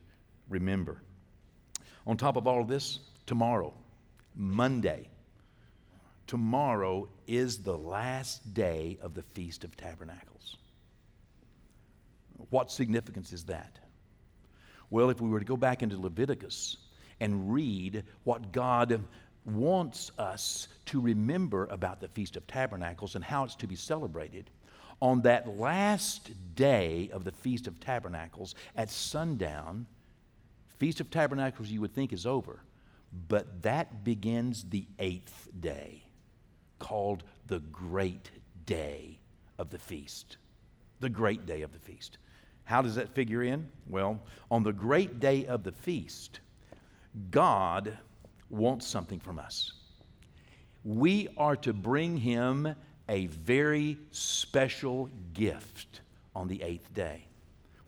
remember. 0.49 1.03
On 2.11 2.17
top 2.17 2.35
of 2.35 2.49
all 2.49 2.61
of 2.61 2.67
this, 2.67 2.99
tomorrow, 3.25 3.73
Monday, 4.35 5.09
tomorrow 6.27 7.09
is 7.29 7.59
the 7.59 7.79
last 7.79 8.53
day 8.53 8.99
of 9.01 9.15
the 9.15 9.23
Feast 9.23 9.63
of 9.63 9.77
Tabernacles. 9.77 10.57
What 12.51 12.73
significance 12.73 13.33
is 13.33 13.45
that? 13.45 13.79
Well, 14.91 15.11
if 15.11 15.21
we 15.21 15.29
were 15.29 15.39
to 15.39 15.45
go 15.45 15.57
back 15.57 15.85
into 15.85 16.01
Leviticus 16.01 16.79
and 17.21 17.53
read 17.53 18.03
what 18.25 18.51
God 18.51 19.05
wants 19.45 20.11
us 20.19 20.67
to 20.87 21.01
remember 21.01 21.69
about 21.71 22.01
the 22.01 22.09
Feast 22.09 22.35
of 22.35 22.45
Tabernacles 22.49 23.15
and 23.15 23.23
how 23.23 23.45
it's 23.45 23.55
to 23.55 23.69
be 23.69 23.77
celebrated, 23.77 24.51
on 25.01 25.23
that 25.23 25.57
last 25.57 26.33
day 26.57 27.09
of 27.13 27.23
the 27.23 27.31
Feast 27.31 27.69
of 27.69 27.79
Tabernacles 27.79 28.57
at 28.75 28.91
sundown, 28.91 29.87
Feast 30.81 30.99
of 30.99 31.11
Tabernacles 31.11 31.69
you 31.69 31.83
would 31.83 31.95
think 31.95 32.11
is 32.11 32.25
over, 32.25 32.63
but 33.29 33.61
that 33.61 34.03
begins 34.03 34.65
the 34.71 34.87
eighth 34.99 35.49
day, 35.61 36.03
called 36.79 37.23
the 37.49 37.61
great 37.61 38.31
day 38.65 39.19
of 39.59 39.69
the 39.69 39.79
feast. 39.79 40.39
The 41.01 41.11
great 41.11 41.45
day 41.45 41.61
of 41.61 41.73
the 41.75 41.79
feast. 41.79 42.17
How 42.65 42.81
does 42.81 42.95
that 42.95 43.11
figure 43.11 43.43
in? 43.43 43.69
Well, 43.87 44.23
on 44.51 44.63
the 44.63 44.73
great 44.73 45.21
day 45.21 45.45
of 45.45 45.65
the 45.65 45.73
feast, 45.73 46.41
God 47.31 47.99
wants 48.49 48.87
something 48.87 49.21
from 49.21 49.39
us. 49.39 49.75
We 50.83 51.29
are 51.37 51.57
to 51.57 51.75
bring 51.75 52.17
him 52.17 52.75
a 53.07 53.27
very 53.27 53.99
special 54.13 55.11
gift 55.35 56.01
on 56.35 56.49
the 56.49 56.63
eighth 56.63 56.95
day. 56.95 57.27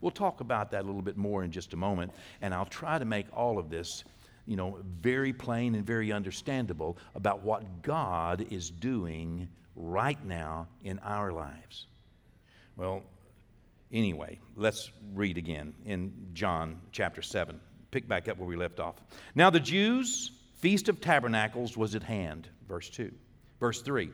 We'll 0.03 0.11
talk 0.11 0.41
about 0.41 0.73
that 0.73 0.83
a 0.83 0.87
little 0.87 1.01
bit 1.01 1.17
more 1.17 1.43
in 1.45 1.51
just 1.53 1.73
a 1.73 1.77
moment, 1.77 2.13
and 2.43 2.53
I'll 2.53 2.67
try 2.67 2.99
to 2.99 3.05
make 3.07 3.27
all 3.33 3.59
of 3.59 3.71
this, 3.71 4.05
you 4.47 4.57
know, 4.57 4.79
very 5.01 5.33
plain 5.33 5.75
and 5.75 5.87
very 5.87 6.13
understandable 6.13 6.99
about 7.15 7.43
what 7.43 7.83
God 7.83 8.45
is 8.51 8.69
doing 8.69 9.49
right 9.77 10.23
now 10.27 10.67
in 10.83 10.99
our 10.99 11.33
lives. 11.33 11.87
Well, 12.77 13.03
anyway, 13.93 14.41
let's 14.57 14.91
read 15.15 15.39
again 15.39 15.73
in 15.87 16.13
John 16.35 16.81
chapter 16.91 17.23
7. 17.23 17.61
Pick 17.93 18.09
back 18.09 18.29
up 18.29 18.39
where 18.39 18.49
we 18.49 18.57
left 18.57 18.81
off. 18.81 18.97
Now 19.35 19.51
the 19.51 19.61
Jews' 19.61 20.33
feast 20.57 20.89
of 20.89 21.01
tabernacles 21.01 21.77
was 21.77 21.95
at 21.95 22.03
hand, 22.03 22.49
verse 22.67 22.91
2. 22.91 23.13
Verse 23.61 23.83
3. 23.83 24.11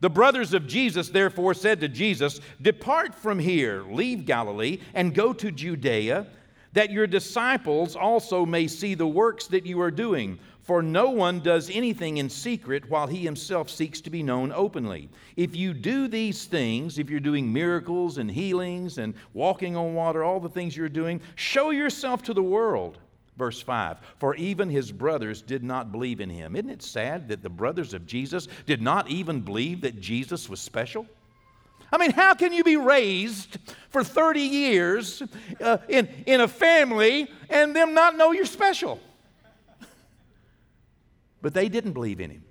The 0.00 0.10
brothers 0.10 0.54
of 0.54 0.66
Jesus 0.66 1.08
therefore 1.08 1.54
said 1.54 1.80
to 1.80 1.88
Jesus, 1.88 2.40
Depart 2.62 3.14
from 3.14 3.38
here, 3.38 3.82
leave 3.90 4.26
Galilee, 4.26 4.80
and 4.94 5.14
go 5.14 5.32
to 5.32 5.50
Judea, 5.50 6.26
that 6.72 6.90
your 6.92 7.06
disciples 7.06 7.96
also 7.96 8.46
may 8.46 8.68
see 8.68 8.94
the 8.94 9.06
works 9.06 9.46
that 9.48 9.66
you 9.66 9.80
are 9.80 9.90
doing. 9.90 10.38
For 10.62 10.82
no 10.82 11.08
one 11.08 11.40
does 11.40 11.70
anything 11.70 12.18
in 12.18 12.28
secret 12.28 12.90
while 12.90 13.06
he 13.06 13.24
himself 13.24 13.70
seeks 13.70 14.02
to 14.02 14.10
be 14.10 14.22
known 14.22 14.52
openly. 14.52 15.08
If 15.34 15.56
you 15.56 15.72
do 15.72 16.08
these 16.08 16.44
things, 16.44 16.98
if 16.98 17.08
you're 17.08 17.20
doing 17.20 17.50
miracles 17.50 18.18
and 18.18 18.30
healings 18.30 18.98
and 18.98 19.14
walking 19.32 19.76
on 19.76 19.94
water, 19.94 20.22
all 20.22 20.40
the 20.40 20.48
things 20.50 20.76
you're 20.76 20.90
doing, 20.90 21.22
show 21.36 21.70
yourself 21.70 22.22
to 22.24 22.34
the 22.34 22.42
world. 22.42 22.98
Verse 23.38 23.62
5 23.62 23.98
For 24.18 24.34
even 24.34 24.68
his 24.68 24.90
brothers 24.90 25.40
did 25.40 25.62
not 25.62 25.92
believe 25.92 26.20
in 26.20 26.28
him. 26.28 26.56
Isn't 26.56 26.70
it 26.70 26.82
sad 26.82 27.28
that 27.28 27.42
the 27.42 27.48
brothers 27.48 27.94
of 27.94 28.04
Jesus 28.04 28.48
did 28.66 28.82
not 28.82 29.08
even 29.08 29.40
believe 29.40 29.82
that 29.82 30.00
Jesus 30.00 30.48
was 30.48 30.60
special? 30.60 31.06
I 31.90 31.96
mean, 31.96 32.10
how 32.10 32.34
can 32.34 32.52
you 32.52 32.64
be 32.64 32.76
raised 32.76 33.56
for 33.88 34.04
30 34.04 34.40
years 34.40 35.22
uh, 35.58 35.78
in, 35.88 36.06
in 36.26 36.42
a 36.42 36.48
family 36.48 37.30
and 37.48 37.74
them 37.74 37.94
not 37.94 38.16
know 38.16 38.32
you're 38.32 38.44
special? 38.44 39.00
But 41.40 41.54
they 41.54 41.70
didn't 41.70 41.92
believe 41.92 42.20
in 42.20 42.30
him. 42.30 42.44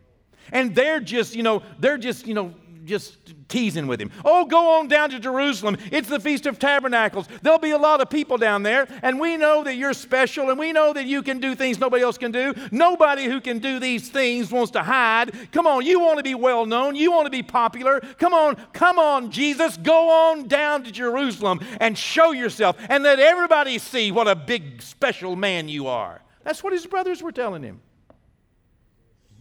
And 0.51 0.73
they're 0.73 1.01
just, 1.01 1.35
you 1.35 1.43
know, 1.43 1.61
they're 1.77 1.97
just, 1.97 2.25
you 2.25 2.33
know, 2.33 2.55
just 2.87 3.33
teasing 3.49 3.87
with 3.87 4.01
him. 4.01 4.11
Oh, 4.25 4.45
go 4.45 4.79
on 4.79 4.87
down 4.87 5.09
to 5.11 5.19
Jerusalem. 5.19 5.77
It's 5.91 6.09
the 6.09 6.19
Feast 6.19 6.45
of 6.45 6.57
Tabernacles. 6.57 7.27
There'll 7.41 7.59
be 7.59 7.71
a 7.71 7.77
lot 7.77 8.01
of 8.01 8.09
people 8.09 8.37
down 8.37 8.63
there, 8.63 8.87
and 9.03 9.19
we 9.19 9.37
know 9.37 9.63
that 9.63 9.75
you're 9.75 9.93
special, 9.93 10.49
and 10.49 10.57
we 10.57 10.71
know 10.71 10.93
that 10.93 11.05
you 11.05 11.21
can 11.21 11.39
do 11.39 11.55
things 11.55 11.79
nobody 11.79 12.03
else 12.03 12.17
can 12.17 12.31
do. 12.31 12.53
Nobody 12.71 13.25
who 13.25 13.41
can 13.41 13.59
do 13.59 13.79
these 13.79 14.09
things 14.09 14.51
wants 14.51 14.71
to 14.71 14.81
hide. 14.81 15.51
Come 15.51 15.67
on, 15.67 15.85
you 15.85 15.99
want 15.99 16.17
to 16.17 16.23
be 16.23 16.35
well 16.35 16.65
known. 16.65 16.95
You 16.95 17.11
want 17.11 17.25
to 17.25 17.31
be 17.31 17.43
popular. 17.43 17.99
Come 18.17 18.33
on, 18.33 18.55
come 18.73 18.97
on, 18.99 19.31
Jesus. 19.31 19.77
Go 19.77 20.31
on 20.31 20.47
down 20.47 20.83
to 20.83 20.91
Jerusalem 20.91 21.59
and 21.79 21.97
show 21.97 22.31
yourself, 22.31 22.77
and 22.89 23.03
let 23.03 23.19
everybody 23.19 23.77
see 23.77 24.11
what 24.11 24.27
a 24.27 24.35
big, 24.35 24.81
special 24.81 25.35
man 25.35 25.69
you 25.69 25.87
are. 25.87 26.21
That's 26.43 26.63
what 26.63 26.73
his 26.73 26.85
brothers 26.85 27.21
were 27.21 27.31
telling 27.33 27.63
him. 27.63 27.81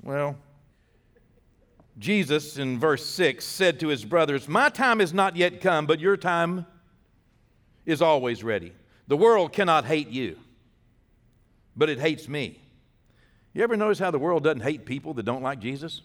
Well, 0.02 0.36
Jesus, 1.98 2.58
in 2.58 2.78
verse 2.78 3.04
6, 3.06 3.44
said 3.44 3.80
to 3.80 3.88
his 3.88 4.04
brothers, 4.04 4.48
My 4.48 4.68
time 4.68 5.00
is 5.00 5.14
not 5.14 5.36
yet 5.36 5.60
come, 5.60 5.86
but 5.86 5.98
your 5.98 6.16
time 6.16 6.66
is 7.86 8.02
always 8.02 8.44
ready. 8.44 8.72
The 9.08 9.16
world 9.16 9.52
cannot 9.52 9.84
hate 9.84 10.08
you, 10.08 10.36
but 11.76 11.88
it 11.88 11.98
hates 11.98 12.28
me. 12.28 12.60
You 13.54 13.62
ever 13.62 13.76
notice 13.76 13.98
how 13.98 14.10
the 14.10 14.18
world 14.18 14.44
doesn't 14.44 14.60
hate 14.60 14.84
people 14.84 15.14
that 15.14 15.22
don't 15.22 15.42
like 15.42 15.60
Jesus? 15.60 16.02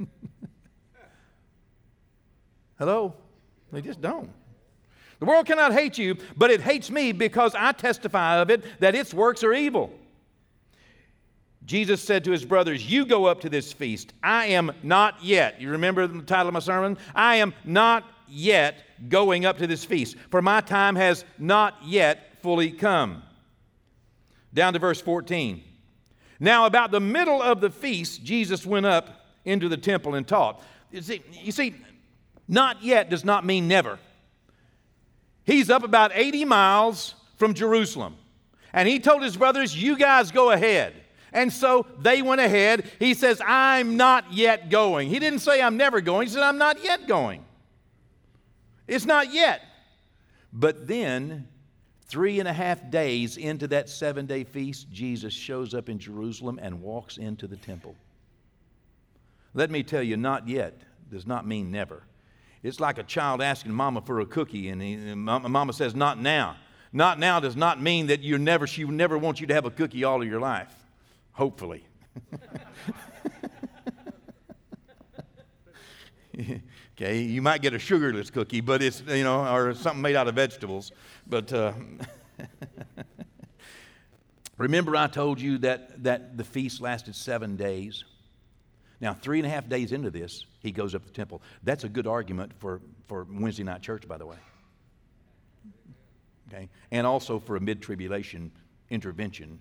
Hello? 2.78 3.14
They 3.70 3.82
just 3.82 4.00
don't. 4.00 4.30
The 5.20 5.26
world 5.26 5.46
cannot 5.46 5.72
hate 5.72 5.98
you, 5.98 6.16
but 6.36 6.50
it 6.50 6.60
hates 6.60 6.90
me 6.90 7.12
because 7.12 7.54
I 7.54 7.72
testify 7.72 8.38
of 8.38 8.50
it 8.50 8.64
that 8.80 8.94
its 8.94 9.14
works 9.14 9.44
are 9.44 9.52
evil. 9.52 9.92
Jesus 11.68 12.02
said 12.02 12.24
to 12.24 12.30
his 12.30 12.46
brothers, 12.46 12.90
You 12.90 13.04
go 13.04 13.26
up 13.26 13.42
to 13.42 13.50
this 13.50 13.74
feast. 13.74 14.14
I 14.22 14.46
am 14.46 14.72
not 14.82 15.22
yet. 15.22 15.60
You 15.60 15.72
remember 15.72 16.06
the 16.06 16.22
title 16.22 16.48
of 16.48 16.54
my 16.54 16.60
sermon? 16.60 16.96
I 17.14 17.36
am 17.36 17.52
not 17.62 18.04
yet 18.26 18.78
going 19.10 19.44
up 19.44 19.58
to 19.58 19.66
this 19.66 19.84
feast, 19.84 20.16
for 20.30 20.40
my 20.40 20.62
time 20.62 20.96
has 20.96 21.26
not 21.38 21.74
yet 21.84 22.40
fully 22.42 22.70
come. 22.70 23.22
Down 24.54 24.72
to 24.72 24.78
verse 24.78 25.02
14. 25.02 25.62
Now, 26.40 26.64
about 26.64 26.90
the 26.90 27.00
middle 27.00 27.42
of 27.42 27.60
the 27.60 27.68
feast, 27.68 28.24
Jesus 28.24 28.64
went 28.64 28.86
up 28.86 29.26
into 29.44 29.68
the 29.68 29.76
temple 29.76 30.14
and 30.14 30.26
taught. 30.26 30.62
You 30.90 31.02
see, 31.02 31.22
you 31.32 31.52
see 31.52 31.74
not 32.48 32.82
yet 32.82 33.10
does 33.10 33.26
not 33.26 33.44
mean 33.44 33.68
never. 33.68 33.98
He's 35.44 35.68
up 35.68 35.82
about 35.82 36.12
80 36.14 36.46
miles 36.46 37.14
from 37.36 37.52
Jerusalem. 37.52 38.16
And 38.72 38.88
he 38.88 39.00
told 39.00 39.22
his 39.22 39.36
brothers, 39.36 39.76
You 39.76 39.98
guys 39.98 40.30
go 40.30 40.50
ahead. 40.50 40.94
And 41.32 41.52
so 41.52 41.86
they 41.98 42.22
went 42.22 42.40
ahead. 42.40 42.90
He 42.98 43.14
says, 43.14 43.40
I'm 43.44 43.96
not 43.96 44.32
yet 44.32 44.70
going. 44.70 45.08
He 45.08 45.18
didn't 45.18 45.40
say, 45.40 45.60
I'm 45.60 45.76
never 45.76 46.00
going. 46.00 46.26
He 46.26 46.32
said, 46.32 46.42
I'm 46.42 46.58
not 46.58 46.82
yet 46.82 47.06
going. 47.06 47.44
It's 48.86 49.04
not 49.04 49.32
yet. 49.32 49.62
But 50.52 50.88
then, 50.88 51.46
three 52.06 52.40
and 52.40 52.48
a 52.48 52.52
half 52.52 52.90
days 52.90 53.36
into 53.36 53.68
that 53.68 53.88
seven 53.88 54.26
day 54.26 54.44
feast, 54.44 54.90
Jesus 54.90 55.34
shows 55.34 55.74
up 55.74 55.88
in 55.88 55.98
Jerusalem 55.98 56.58
and 56.62 56.80
walks 56.82 57.18
into 57.18 57.46
the 57.46 57.56
temple. 57.56 57.94
Let 59.54 59.70
me 59.70 59.82
tell 59.82 60.02
you, 60.02 60.16
not 60.16 60.48
yet 60.48 60.80
does 61.10 61.26
not 61.26 61.46
mean 61.46 61.70
never. 61.70 62.02
It's 62.62 62.80
like 62.80 62.98
a 62.98 63.02
child 63.02 63.40
asking 63.40 63.72
mama 63.72 64.00
for 64.00 64.20
a 64.20 64.26
cookie, 64.26 64.68
and, 64.68 64.82
he, 64.82 64.94
and 64.94 65.20
mama 65.22 65.72
says, 65.72 65.94
Not 65.94 66.18
now. 66.18 66.56
Not 66.92 67.18
now 67.18 67.38
does 67.38 67.56
not 67.56 67.80
mean 67.80 68.06
that 68.06 68.20
you 68.20 68.38
never, 68.38 68.66
she 68.66 68.84
never 68.84 69.18
wants 69.18 69.40
you 69.40 69.46
to 69.48 69.54
have 69.54 69.66
a 69.66 69.70
cookie 69.70 70.04
all 70.04 70.22
of 70.22 70.28
your 70.28 70.40
life. 70.40 70.74
Hopefully. 71.38 71.84
okay, 76.96 77.20
you 77.20 77.40
might 77.40 77.62
get 77.62 77.74
a 77.74 77.78
sugarless 77.78 78.28
cookie, 78.28 78.60
but 78.60 78.82
it's, 78.82 79.04
you 79.06 79.22
know, 79.22 79.46
or 79.46 79.72
something 79.72 80.02
made 80.02 80.16
out 80.16 80.26
of 80.26 80.34
vegetables. 80.34 80.90
But 81.28 81.52
uh, 81.52 81.74
remember, 84.58 84.96
I 84.96 85.06
told 85.06 85.40
you 85.40 85.58
that, 85.58 86.02
that 86.02 86.36
the 86.36 86.42
feast 86.42 86.80
lasted 86.80 87.14
seven 87.14 87.54
days? 87.54 88.02
Now, 89.00 89.14
three 89.14 89.38
and 89.38 89.46
a 89.46 89.50
half 89.50 89.68
days 89.68 89.92
into 89.92 90.10
this, 90.10 90.44
he 90.58 90.72
goes 90.72 90.96
up 90.96 91.04
the 91.04 91.12
temple. 91.12 91.40
That's 91.62 91.84
a 91.84 91.88
good 91.88 92.08
argument 92.08 92.50
for, 92.58 92.80
for 93.06 93.28
Wednesday 93.30 93.62
night 93.62 93.82
church, 93.82 94.08
by 94.08 94.18
the 94.18 94.26
way. 94.26 94.38
Okay? 96.48 96.68
And 96.90 97.06
also 97.06 97.38
for 97.38 97.54
a 97.54 97.60
mid 97.60 97.80
tribulation 97.80 98.50
intervention 98.90 99.60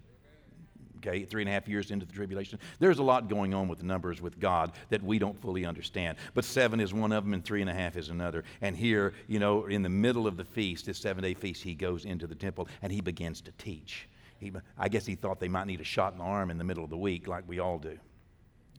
okay, 0.98 1.24
three 1.24 1.42
and 1.42 1.50
a 1.50 1.54
half 1.54 1.68
years 1.68 1.92
into 1.92 2.06
the 2.06 2.14
tribulation. 2.14 2.60
There's 2.80 3.00
a 3.00 3.04
lot 3.04 3.30
going 3.30 3.54
on 3.54 3.68
with 3.68 3.84
numbers 3.84 4.22
with 4.22 4.40
God 4.40 4.72
that 4.90 5.04
we 5.04 5.20
don't 5.20 5.40
fully 5.42 5.66
understand. 5.66 6.18
But 6.34 6.46
seven 6.46 6.80
is 6.80 6.94
one 6.94 7.12
of 7.12 7.24
them, 7.24 7.34
and 7.34 7.44
three 7.44 7.62
and 7.62 7.70
a 7.70 7.74
half 7.74 7.98
is 7.98 8.10
another. 8.10 8.44
And 8.62 8.76
here, 8.76 9.14
you 9.28 9.40
know, 9.40 9.66
in 9.66 9.82
the 9.84 9.90
middle 9.90 10.28
of 10.28 10.38
the 10.38 10.46
feast, 10.46 10.86
this 10.86 10.98
seven 10.98 11.24
day 11.24 11.34
feast, 11.34 11.64
he 11.64 11.74
goes 11.74 12.06
into 12.06 12.28
the 12.28 12.36
temple 12.36 12.68
and 12.82 12.92
he 12.92 13.02
begins 13.02 13.42
to 13.42 13.52
teach. 13.58 14.08
He, 14.40 14.52
I 14.78 14.88
guess 14.90 15.06
he 15.06 15.16
thought 15.16 15.40
they 15.40 15.48
might 15.48 15.68
need 15.68 15.82
a 15.82 15.86
shot 15.86 16.14
in 16.14 16.20
the 16.20 16.24
arm 16.24 16.52
in 16.52 16.58
the 16.58 16.64
middle 16.64 16.84
of 16.84 16.90
the 16.90 16.98
week, 16.98 17.28
like 17.28 17.44
we 17.48 17.60
all 17.60 17.80
do. 17.80 17.98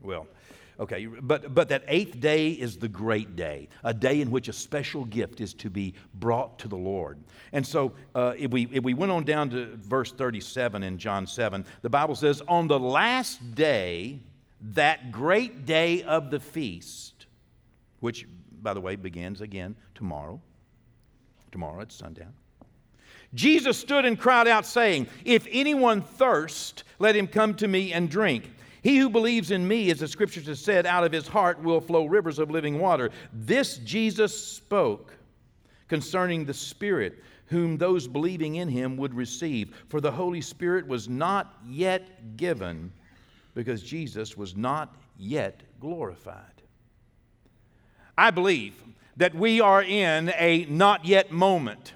Well, 0.03 0.27
Okay, 0.81 1.07
but, 1.07 1.55
but 1.55 1.69
that 1.71 1.83
eighth 1.89 2.21
day 2.21 2.51
is 2.51 2.77
the 2.77 2.89
great 2.89 3.35
day, 3.35 3.69
a 3.83 3.93
day 3.93 4.21
in 4.21 4.31
which 4.31 4.47
a 4.47 4.53
special 4.53 5.05
gift 5.05 5.41
is 5.41 5.53
to 5.55 5.71
be 5.71 5.95
brought 6.15 6.61
to 6.61 6.69
the 6.69 6.77
Lord. 6.77 7.19
And 7.53 7.67
so 7.67 7.95
uh, 8.15 8.35
if, 8.39 8.53
we, 8.53 8.69
if 8.73 8.85
we 8.85 8.95
went 8.95 9.11
on 9.11 9.25
down 9.25 9.51
to 9.51 9.77
verse 9.77 10.13
37 10.13 10.85
in 10.85 10.97
John 10.97 11.27
7, 11.27 11.65
the 11.83 11.91
Bible 11.91 12.15
says, 12.15 12.43
On 12.47 12.69
the 12.69 12.79
last 12.79 13.57
day, 13.57 14.21
that 14.73 15.11
great 15.11 15.67
day 15.67 16.05
of 16.05 16.31
the 16.31 16.39
feast, 16.39 17.27
which, 17.99 18.29
by 18.63 18.73
the 18.73 18.81
way, 18.81 18.95
begins 18.95 19.41
again 19.41 19.75
tomorrow. 19.97 20.41
Tomorrow 21.51 21.81
at 21.81 21.91
sundown. 21.91 22.35
Jesus 23.35 23.77
stood 23.79 24.05
and 24.05 24.19
cried 24.19 24.47
out, 24.47 24.65
saying, 24.65 25.09
If 25.25 25.47
anyone 25.51 26.03
thirst, 26.03 26.85
let 27.01 27.17
him 27.17 27.27
come 27.27 27.55
to 27.57 27.67
me 27.67 27.93
and 27.93 28.09
drink. 28.09 28.51
He 28.89 28.97
who 28.97 29.11
believes 29.11 29.51
in 29.51 29.69
me, 29.69 29.91
as 29.91 29.99
the 29.99 30.09
scriptures 30.09 30.47
have 30.47 30.57
said, 30.57 30.87
out 30.87 31.05
of 31.05 31.13
his 31.13 31.29
heart 31.29 31.63
will 31.63 31.79
flow 31.79 32.07
rivers 32.07 32.39
of 32.39 32.51
living 32.51 32.79
water. 32.79 33.11
This 33.35 33.77
Jesus 33.77 34.35
spoke 34.35 35.13
concerning 35.89 36.47
the 36.47 36.55
Spirit, 36.55 37.23
whom 37.49 37.77
those 37.77 38.09
believing 38.09 38.55
in 38.55 38.67
him 38.67 38.97
would 38.97 39.13
receive. 39.13 39.77
For 39.91 40.01
the 40.01 40.11
Holy 40.11 40.41
Spirit 40.41 40.87
was 40.87 41.07
not 41.07 41.55
yet 41.69 42.39
given, 42.39 42.91
because 43.55 43.83
Jesus 43.83 44.39
was 44.39 44.57
not 44.57 44.97
yet 45.19 45.61
glorified. 45.81 46.63
I 48.17 48.31
believe 48.31 48.83
that 49.19 49.35
we 49.35 49.61
are 49.61 49.83
in 49.83 50.33
a 50.39 50.65
not 50.65 51.05
yet 51.05 51.31
moment. 51.31 51.93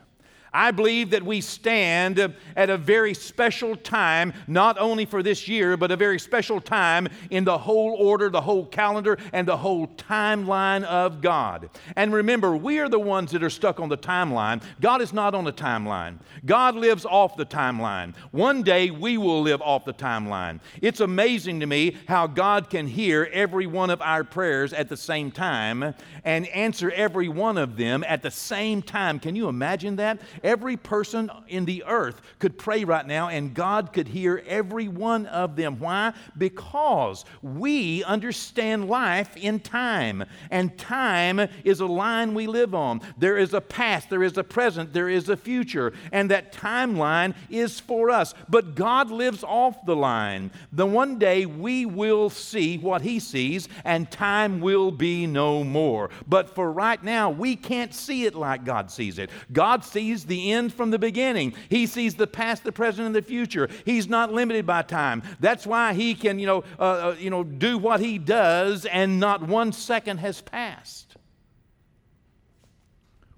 I 0.54 0.70
believe 0.70 1.10
that 1.10 1.22
we 1.22 1.40
stand 1.40 2.18
at 2.56 2.70
a 2.70 2.76
very 2.76 3.14
special 3.14 3.76
time, 3.76 4.32
not 4.46 4.78
only 4.78 5.04
for 5.04 5.22
this 5.22 5.48
year, 5.48 5.76
but 5.76 5.90
a 5.90 5.96
very 5.96 6.18
special 6.18 6.60
time 6.60 7.08
in 7.30 7.44
the 7.44 7.56
whole 7.56 7.94
order, 7.94 8.28
the 8.28 8.40
whole 8.40 8.66
calendar, 8.66 9.18
and 9.32 9.48
the 9.48 9.56
whole 9.56 9.88
timeline 9.88 10.84
of 10.84 11.20
God. 11.20 11.70
And 11.96 12.12
remember, 12.12 12.56
we 12.56 12.78
are 12.78 12.88
the 12.88 12.98
ones 12.98 13.30
that 13.32 13.42
are 13.42 13.50
stuck 13.50 13.80
on 13.80 13.88
the 13.88 13.96
timeline. 13.96 14.62
God 14.80 15.00
is 15.00 15.12
not 15.12 15.34
on 15.34 15.44
the 15.44 15.52
timeline, 15.52 16.18
God 16.44 16.74
lives 16.74 17.06
off 17.06 17.36
the 17.36 17.46
timeline. 17.46 18.14
One 18.30 18.62
day 18.62 18.90
we 18.90 19.18
will 19.18 19.42
live 19.42 19.62
off 19.62 19.84
the 19.84 19.94
timeline. 19.94 20.60
It's 20.80 21.00
amazing 21.00 21.60
to 21.60 21.66
me 21.66 21.96
how 22.06 22.26
God 22.26 22.70
can 22.70 22.86
hear 22.86 23.28
every 23.32 23.66
one 23.66 23.90
of 23.90 24.02
our 24.02 24.24
prayers 24.24 24.72
at 24.72 24.88
the 24.88 24.96
same 24.96 25.30
time 25.30 25.94
and 26.24 26.46
answer 26.48 26.90
every 26.90 27.28
one 27.28 27.58
of 27.58 27.76
them 27.76 28.04
at 28.06 28.22
the 28.22 28.30
same 28.30 28.82
time. 28.82 29.18
Can 29.18 29.36
you 29.36 29.48
imagine 29.48 29.96
that? 29.96 30.20
Every 30.42 30.76
person 30.76 31.30
in 31.48 31.64
the 31.64 31.84
earth 31.86 32.20
could 32.38 32.58
pray 32.58 32.84
right 32.84 33.06
now 33.06 33.28
and 33.28 33.54
God 33.54 33.92
could 33.92 34.08
hear 34.08 34.42
every 34.46 34.88
one 34.88 35.26
of 35.26 35.56
them. 35.56 35.78
Why? 35.78 36.12
Because 36.36 37.24
we 37.42 38.04
understand 38.04 38.88
life 38.88 39.36
in 39.36 39.60
time, 39.60 40.24
and 40.50 40.76
time 40.78 41.40
is 41.64 41.80
a 41.80 41.86
line 41.86 42.34
we 42.34 42.46
live 42.46 42.74
on. 42.74 43.00
There 43.18 43.36
is 43.36 43.54
a 43.54 43.60
past, 43.60 44.10
there 44.10 44.22
is 44.22 44.36
a 44.36 44.44
present, 44.44 44.92
there 44.92 45.08
is 45.08 45.28
a 45.28 45.36
future, 45.36 45.92
and 46.10 46.30
that 46.30 46.52
timeline 46.52 47.34
is 47.50 47.80
for 47.80 48.10
us. 48.10 48.34
But 48.48 48.74
God 48.74 49.10
lives 49.10 49.44
off 49.44 49.84
the 49.84 49.96
line. 49.96 50.50
The 50.72 50.86
one 50.86 51.18
day 51.18 51.46
we 51.46 51.86
will 51.86 52.30
see 52.30 52.78
what 52.78 53.02
He 53.02 53.20
sees, 53.20 53.68
and 53.84 54.10
time 54.10 54.60
will 54.60 54.90
be 54.90 55.26
no 55.26 55.64
more. 55.64 56.10
But 56.26 56.54
for 56.54 56.72
right 56.72 57.02
now, 57.02 57.30
we 57.30 57.56
can't 57.56 57.94
see 57.94 58.24
it 58.24 58.34
like 58.34 58.64
God 58.64 58.90
sees 58.90 59.18
it. 59.18 59.30
God 59.52 59.84
sees 59.84 60.24
the 60.24 60.31
end 60.52 60.72
from 60.72 60.90
the 60.90 60.98
beginning. 60.98 61.54
He 61.68 61.86
sees 61.86 62.14
the 62.14 62.26
past, 62.26 62.64
the 62.64 62.72
present, 62.72 63.06
and 63.06 63.14
the 63.14 63.22
future. 63.22 63.68
He's 63.84 64.08
not 64.08 64.32
limited 64.32 64.66
by 64.66 64.82
time. 64.82 65.22
That's 65.40 65.66
why 65.66 65.94
he 65.94 66.14
can, 66.14 66.38
you 66.38 66.46
know, 66.46 66.64
uh, 66.78 66.82
uh, 66.82 67.16
you 67.18 67.30
know, 67.30 67.44
do 67.44 67.78
what 67.78 68.00
he 68.00 68.18
does, 68.18 68.86
and 68.86 69.20
not 69.20 69.42
one 69.42 69.72
second 69.72 70.18
has 70.18 70.40
passed. 70.40 71.16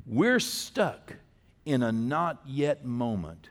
We're 0.07 0.41
stuck 0.41 1.15
in 1.65 1.83
a 1.83 1.93
not 1.93 2.43
yet 2.47 2.85
moment. 2.85 3.51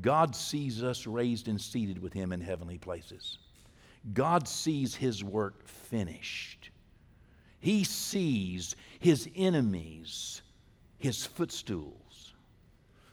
God 0.00 0.34
sees 0.34 0.82
us 0.82 1.06
raised 1.06 1.48
and 1.48 1.60
seated 1.60 2.02
with 2.02 2.12
him 2.12 2.32
in 2.32 2.40
heavenly 2.40 2.78
places. 2.78 3.38
God 4.12 4.46
sees 4.46 4.94
his 4.94 5.24
work 5.24 5.66
finished. 5.66 6.70
He 7.60 7.84
sees 7.84 8.76
his 9.00 9.28
enemies, 9.34 10.42
his 10.98 11.24
footstool. 11.24 11.96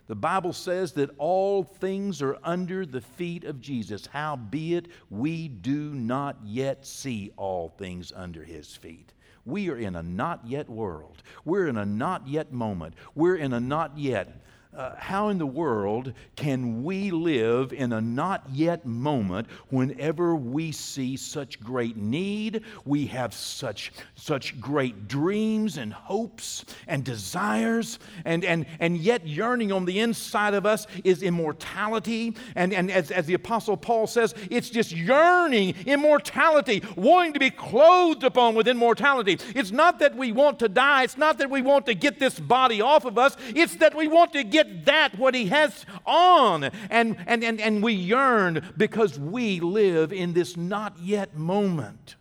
The 0.08 0.16
Bible 0.16 0.52
says 0.52 0.92
that 0.94 1.12
all 1.18 1.64
things 1.64 2.22
are 2.22 2.38
under 2.44 2.86
the 2.86 3.02
feet 3.02 3.46
of 3.46 3.62
Jesus. 3.62 4.06
Howbeit, 4.08 4.90
we 5.10 5.48
do 5.48 5.94
not 5.94 6.38
yet 6.44 6.86
see 6.86 7.32
all 7.38 7.70
things 7.70 8.12
under 8.14 8.44
his 8.44 8.76
feet. 8.76 9.14
We 9.46 9.70
are 9.70 9.78
in 9.78 9.96
a 9.96 10.04
not 10.04 10.46
yet 10.46 10.70
world. 10.70 11.24
We're 11.46 11.68
in 11.68 11.78
a 11.78 11.86
not 11.86 12.28
yet 12.28 12.52
moment. 12.52 12.96
We're 13.16 13.36
in 13.36 13.54
a 13.54 13.60
not 13.60 13.98
yet 13.98 14.42
uh, 14.76 14.96
how 14.98 15.30
in 15.30 15.38
the 15.38 15.46
world 15.46 16.14
can 16.36 16.84
we 16.84 17.12
live 17.12 17.74
in 17.74 17.94
a 17.94 18.02
not 18.02 18.44
yet 18.52 18.86
moment 18.86 19.48
whenever 19.70 20.36
we 20.36 20.72
see 20.72 21.16
such 21.16 21.60
great 21.60 21.98
need, 21.98 22.64
we 22.86 23.06
have 23.06 23.34
such, 23.34 23.92
such 24.16 24.60
great 24.60 25.08
dreams 25.08 25.78
and 25.78 25.94
hopes 25.94 26.66
and 26.88 27.04
desires, 27.04 28.00
and, 28.26 28.44
and, 28.44 28.66
and 28.80 28.98
yet 28.98 29.28
yearning 29.28 29.72
on 29.72 29.86
the 29.86 30.00
inside 30.00 30.54
of 30.54 30.66
us 30.66 30.88
is 31.04 31.24
immortality. 31.24 32.36
And, 32.56 32.74
and 32.74 32.92
as, 32.92 33.12
as 33.12 33.26
the 33.26 33.34
Apostle 33.34 33.78
Paul 33.78 34.08
says, 34.08 34.34
it's 34.50 34.70
just 34.70 34.92
yearning 34.92 35.76
immortality, 35.86 36.84
wanting 36.96 37.34
to 37.34 37.40
be 37.40 37.50
clothed 37.50 38.24
upon 38.24 38.56
with 38.56 38.68
immortality. 38.68 39.40
It's 39.56 39.72
not 39.72 40.00
that 40.00 40.16
we 40.16 40.32
want 40.32 40.60
to 40.60 40.70
die, 40.70 41.04
it's 41.04 41.18
not 41.18 41.38
that 41.38 41.50
we 41.50 41.62
want 41.62 41.86
to 41.88 41.94
get 41.94 42.20
this 42.20 42.40
body 42.40 42.82
off 42.82 43.06
of 43.06 43.18
us, 43.18 43.36
it's 43.56 43.76
that 43.78 43.96
we 43.96 44.08
want 44.08 44.34
to 44.34 44.44
get 44.44 44.63
get 44.64 44.86
that, 44.86 45.18
what 45.18 45.36
He 45.36 45.48
has 45.48 45.86
on. 46.06 46.66
And, 46.90 47.18
and, 47.28 47.44
and, 47.44 47.60
and 47.60 47.84
we 47.84 47.94
yearn 47.94 48.74
because 48.78 49.20
we 49.20 49.60
live 49.60 50.14
in 50.14 50.34
this 50.34 50.58
not 50.58 50.98
yet 51.00 51.36
moment. 51.36 52.16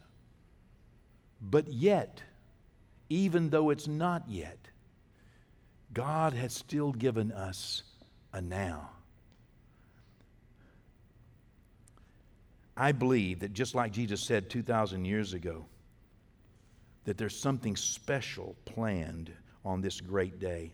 But 1.40 1.68
yet, 1.68 2.22
even 3.08 3.50
though 3.50 3.70
it's 3.70 3.88
not 3.88 4.24
yet, 4.28 4.58
God 5.92 6.32
has 6.32 6.54
still 6.54 6.92
given 6.92 7.32
us 7.32 7.82
a 8.32 8.40
now. 8.40 8.90
I 12.76 12.92
believe 12.92 13.40
that 13.40 13.52
just 13.52 13.74
like 13.74 13.92
Jesus 13.92 14.22
said 14.22 14.48
2,000 14.48 15.04
years 15.04 15.34
ago, 15.34 15.66
that 17.04 17.18
there's 17.18 17.38
something 17.38 17.76
special 17.76 18.56
planned 18.64 19.30
on 19.64 19.82
this 19.82 20.00
great 20.00 20.38
day. 20.38 20.72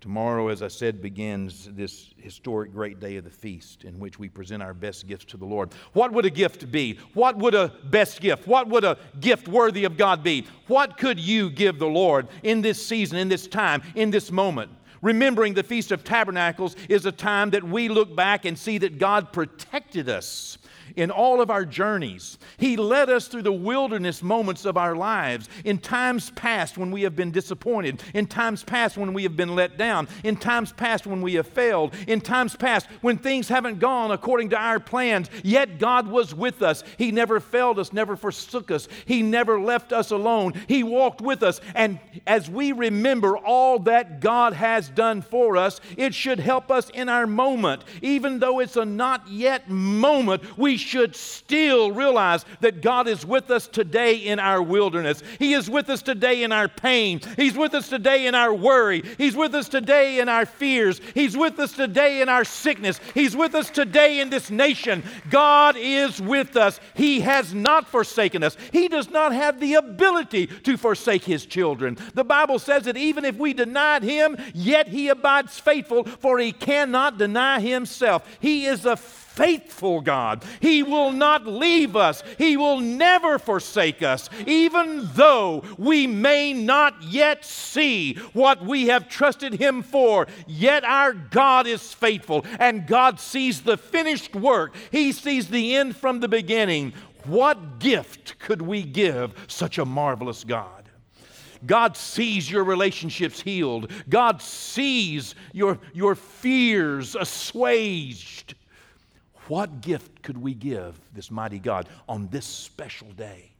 Tomorrow, 0.00 0.48
as 0.48 0.62
I 0.62 0.68
said, 0.68 1.00
begins 1.00 1.70
this 1.72 2.10
historic 2.18 2.72
great 2.72 3.00
day 3.00 3.16
of 3.16 3.24
the 3.24 3.30
feast 3.30 3.84
in 3.84 3.98
which 3.98 4.18
we 4.18 4.28
present 4.28 4.62
our 4.62 4.74
best 4.74 5.06
gifts 5.06 5.24
to 5.26 5.36
the 5.36 5.46
Lord. 5.46 5.72
What 5.94 6.12
would 6.12 6.26
a 6.26 6.30
gift 6.30 6.70
be? 6.70 6.98
What 7.14 7.36
would 7.38 7.54
a 7.54 7.72
best 7.84 8.20
gift? 8.20 8.46
What 8.46 8.68
would 8.68 8.84
a 8.84 8.98
gift 9.20 9.48
worthy 9.48 9.84
of 9.84 9.96
God 9.96 10.22
be? 10.22 10.46
What 10.66 10.98
could 10.98 11.18
you 11.18 11.50
give 11.50 11.78
the 11.78 11.86
Lord 11.86 12.28
in 12.42 12.60
this 12.60 12.84
season, 12.84 13.18
in 13.18 13.28
this 13.28 13.46
time, 13.46 13.82
in 13.94 14.10
this 14.10 14.30
moment? 14.30 14.70
Remembering 15.00 15.54
the 15.54 15.62
Feast 15.62 15.92
of 15.92 16.04
Tabernacles 16.04 16.76
is 16.88 17.06
a 17.06 17.12
time 17.12 17.50
that 17.50 17.64
we 17.64 17.88
look 17.88 18.14
back 18.14 18.44
and 18.44 18.58
see 18.58 18.78
that 18.78 18.98
God 18.98 19.32
protected 19.32 20.08
us 20.08 20.58
in 20.94 21.10
all 21.10 21.40
of 21.40 21.50
our 21.50 21.64
journeys. 21.64 22.38
He 22.58 22.76
led 22.76 23.10
us 23.10 23.28
through 23.28 23.42
the 23.42 23.52
wilderness 23.52 24.22
moments 24.22 24.64
of 24.64 24.76
our 24.76 24.94
lives. 24.94 25.48
In 25.64 25.78
times 25.78 26.30
past 26.30 26.78
when 26.78 26.90
we 26.90 27.02
have 27.02 27.16
been 27.16 27.30
disappointed, 27.30 28.02
in 28.14 28.26
times 28.26 28.62
past 28.62 28.96
when 28.96 29.12
we 29.12 29.24
have 29.24 29.36
been 29.36 29.54
let 29.54 29.76
down, 29.76 30.08
in 30.24 30.36
times 30.36 30.72
past 30.72 31.06
when 31.06 31.22
we 31.22 31.34
have 31.34 31.46
failed, 31.46 31.94
in 32.06 32.20
times 32.20 32.54
past 32.54 32.86
when 33.00 33.18
things 33.18 33.48
haven't 33.48 33.78
gone 33.78 34.10
according 34.10 34.50
to 34.50 34.56
our 34.56 34.78
plans, 34.78 35.28
yet 35.42 35.78
God 35.78 36.06
was 36.08 36.34
with 36.34 36.62
us. 36.62 36.84
He 36.96 37.10
never 37.10 37.40
failed 37.40 37.78
us, 37.78 37.92
never 37.92 38.16
forsook 38.16 38.70
us. 38.70 38.88
He 39.04 39.22
never 39.22 39.60
left 39.60 39.92
us 39.92 40.10
alone. 40.10 40.54
He 40.68 40.82
walked 40.82 41.20
with 41.20 41.42
us. 41.42 41.60
And 41.74 41.98
as 42.26 42.48
we 42.50 42.72
remember 42.72 43.36
all 43.36 43.78
that 43.80 44.20
God 44.20 44.52
has 44.52 44.88
done 44.88 45.22
for 45.22 45.56
us, 45.56 45.80
it 45.96 46.14
should 46.14 46.40
help 46.40 46.70
us 46.70 46.90
in 46.90 47.08
our 47.08 47.26
moment. 47.26 47.84
Even 48.02 48.38
though 48.38 48.60
it's 48.60 48.76
a 48.76 48.84
not 48.84 49.28
yet 49.28 49.68
moment, 49.68 50.58
we 50.58 50.75
should 50.76 51.14
still 51.14 51.92
realize 51.92 52.44
that 52.60 52.82
God 52.82 53.08
is 53.08 53.24
with 53.24 53.50
us 53.50 53.68
today 53.68 54.14
in 54.16 54.38
our 54.38 54.62
wilderness. 54.62 55.22
He 55.38 55.54
is 55.54 55.70
with 55.70 55.88
us 55.90 56.02
today 56.02 56.42
in 56.42 56.52
our 56.52 56.68
pain. 56.68 57.20
He's 57.36 57.56
with 57.56 57.74
us 57.74 57.88
today 57.88 58.26
in 58.26 58.34
our 58.34 58.52
worry. 58.52 59.02
He's 59.18 59.36
with 59.36 59.54
us 59.54 59.68
today 59.68 60.20
in 60.20 60.28
our 60.28 60.46
fears. 60.46 61.00
He's 61.14 61.36
with 61.36 61.58
us 61.58 61.72
today 61.72 62.20
in 62.20 62.28
our 62.28 62.44
sickness. 62.44 63.00
He's 63.14 63.36
with 63.36 63.54
us 63.54 63.70
today 63.70 64.20
in 64.20 64.30
this 64.30 64.50
nation. 64.50 65.02
God 65.30 65.76
is 65.78 66.20
with 66.20 66.56
us. 66.56 66.80
He 66.94 67.20
has 67.20 67.54
not 67.54 67.88
forsaken 67.88 68.42
us. 68.42 68.56
He 68.72 68.88
does 68.88 69.10
not 69.10 69.32
have 69.32 69.60
the 69.60 69.74
ability 69.74 70.46
to 70.46 70.76
forsake 70.76 71.24
His 71.24 71.46
children. 71.46 71.96
The 72.14 72.24
Bible 72.24 72.58
says 72.58 72.84
that 72.84 72.96
even 72.96 73.24
if 73.24 73.36
we 73.36 73.52
denied 73.52 74.02
Him, 74.02 74.36
yet 74.54 74.88
He 74.88 75.08
abides 75.08 75.58
faithful, 75.58 76.04
for 76.04 76.38
He 76.38 76.52
cannot 76.52 77.18
deny 77.18 77.60
Himself. 77.60 78.26
He 78.40 78.66
is 78.66 78.86
a 78.86 78.96
faithful 79.36 80.00
God. 80.00 80.44
He 80.60 80.82
will 80.82 81.12
not 81.12 81.46
leave 81.46 81.94
us, 81.94 82.24
He 82.38 82.56
will 82.56 82.80
never 82.80 83.38
forsake 83.38 84.02
us, 84.02 84.28
even 84.46 85.08
though 85.14 85.62
we 85.78 86.06
may 86.06 86.52
not 86.52 87.02
yet 87.02 87.44
see 87.44 88.14
what 88.32 88.64
we 88.64 88.86
have 88.86 89.08
trusted 89.08 89.54
Him 89.54 89.82
for. 89.82 90.26
Yet 90.46 90.84
our 90.84 91.12
God 91.12 91.66
is 91.66 91.94
faithful, 91.94 92.44
and 92.58 92.86
God 92.86 93.20
sees 93.20 93.62
the 93.62 93.76
finished 93.76 94.34
work, 94.34 94.74
He 94.90 95.12
sees 95.12 95.48
the 95.48 95.76
end 95.76 95.96
from 95.96 96.20
the 96.20 96.28
beginning. 96.28 96.92
What 97.24 97.80
gift 97.80 98.38
could 98.38 98.62
we 98.62 98.82
give 98.82 99.34
such 99.48 99.78
a 99.78 99.84
marvelous 99.84 100.44
God? 100.44 100.88
God 101.64 101.96
sees 101.96 102.50
your 102.50 102.64
relationships 102.64 103.40
healed. 103.40 103.90
God 104.08 104.40
sees 104.40 105.34
your, 105.52 105.78
your 105.92 106.14
fears 106.14 107.16
assuaged. 107.16 108.54
What 109.48 109.80
gift 109.80 110.22
could 110.22 110.38
we 110.38 110.54
give 110.54 110.98
this 111.12 111.30
mighty 111.30 111.58
God 111.58 111.88
on 112.08 112.28
this 112.28 112.44
special 112.44 113.10
day? 113.12 113.52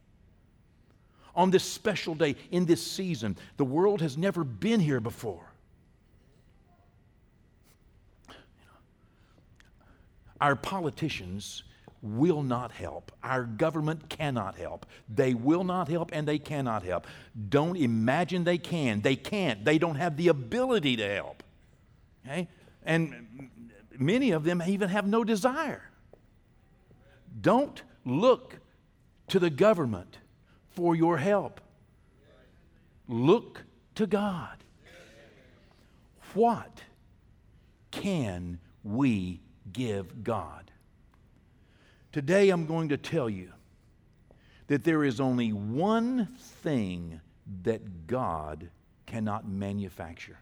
On 1.34 1.50
this 1.50 1.64
special 1.64 2.14
day, 2.14 2.34
in 2.50 2.64
this 2.64 2.84
season, 2.84 3.36
the 3.56 3.64
world 3.64 4.00
has 4.00 4.16
never 4.16 4.42
been 4.42 4.80
here 4.80 5.00
before. 5.00 5.52
Our 10.40 10.56
politicians 10.56 11.62
will 12.02 12.42
not 12.42 12.70
help. 12.70 13.12
Our 13.22 13.44
government 13.44 14.08
cannot 14.08 14.56
help. 14.56 14.86
They 15.08 15.34
will 15.34 15.64
not 15.64 15.88
help 15.88 16.10
and 16.12 16.26
they 16.26 16.38
cannot 16.38 16.82
help. 16.82 17.06
Don't 17.48 17.76
imagine 17.76 18.44
they 18.44 18.58
can. 18.58 19.00
They 19.00 19.16
can't. 19.16 19.64
They 19.64 19.78
don't 19.78 19.96
have 19.96 20.16
the 20.16 20.28
ability 20.28 20.96
to 20.96 21.08
help. 21.08 21.42
Okay? 22.24 22.48
And 22.84 23.50
many 24.00 24.30
of 24.30 24.44
them 24.44 24.62
even 24.66 24.88
have 24.88 25.06
no 25.06 25.24
desire. 25.24 25.90
Don't 27.40 27.82
look 28.04 28.58
to 29.28 29.38
the 29.38 29.50
government 29.50 30.18
for 30.70 30.94
your 30.94 31.18
help. 31.18 31.60
Look 33.08 33.62
to 33.96 34.06
God. 34.06 34.56
What 36.34 36.82
can 37.90 38.58
we 38.84 39.40
give 39.72 40.22
God? 40.22 40.70
Today 42.12 42.50
I'm 42.50 42.66
going 42.66 42.88
to 42.90 42.96
tell 42.96 43.28
you 43.28 43.52
that 44.66 44.84
there 44.84 45.04
is 45.04 45.20
only 45.20 45.52
one 45.52 46.28
thing 46.62 47.20
that 47.62 48.06
God 48.06 48.70
cannot 49.06 49.48
manufacture. 49.48 50.38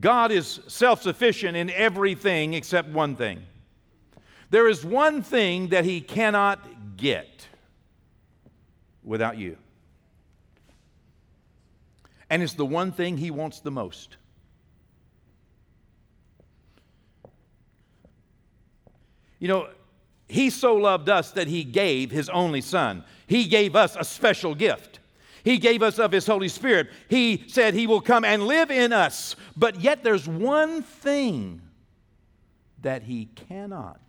God 0.00 0.32
is 0.32 0.60
self 0.66 1.02
sufficient 1.02 1.56
in 1.56 1.70
everything 1.70 2.54
except 2.54 2.88
one 2.88 3.16
thing. 3.16 3.42
There 4.48 4.68
is 4.68 4.84
one 4.84 5.22
thing 5.22 5.68
that 5.68 5.84
He 5.84 6.00
cannot 6.00 6.96
get 6.96 7.46
without 9.04 9.36
you. 9.36 9.56
And 12.30 12.42
it's 12.42 12.54
the 12.54 12.66
one 12.66 12.92
thing 12.92 13.18
He 13.18 13.30
wants 13.30 13.60
the 13.60 13.70
most. 13.70 14.16
You 19.38 19.48
know, 19.48 19.68
He 20.28 20.48
so 20.48 20.76
loved 20.76 21.08
us 21.08 21.32
that 21.32 21.46
He 21.46 21.62
gave 21.62 22.10
His 22.10 22.28
only 22.30 22.60
Son. 22.60 23.04
He 23.26 23.44
gave 23.44 23.76
us 23.76 23.96
a 23.98 24.04
special 24.04 24.54
gift. 24.54 24.99
He 25.44 25.58
gave 25.58 25.82
us 25.82 25.98
of 25.98 26.12
His 26.12 26.26
Holy 26.26 26.48
Spirit. 26.48 26.88
He 27.08 27.44
said 27.46 27.74
He 27.74 27.86
will 27.86 28.00
come 28.00 28.24
and 28.24 28.46
live 28.46 28.70
in 28.70 28.92
us. 28.92 29.36
But 29.56 29.80
yet 29.80 30.02
there's 30.02 30.28
one 30.28 30.82
thing 30.82 31.62
that 32.82 33.02
He 33.02 33.26
cannot 33.26 34.00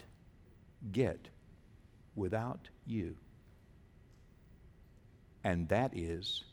get 0.92 1.28
without 2.16 2.70
you. 2.86 3.16
And 5.44 5.68
that 5.70 5.92
is 5.96 6.44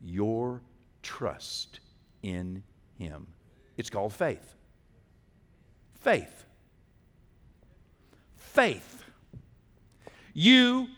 your 0.00 0.62
trust 1.02 1.80
in 2.22 2.62
Him. 2.98 3.26
It's 3.76 3.90
called 3.90 4.12
faith. 4.12 4.54
Faith. 6.00 6.44
Faith. 8.36 9.04
You 10.34 10.88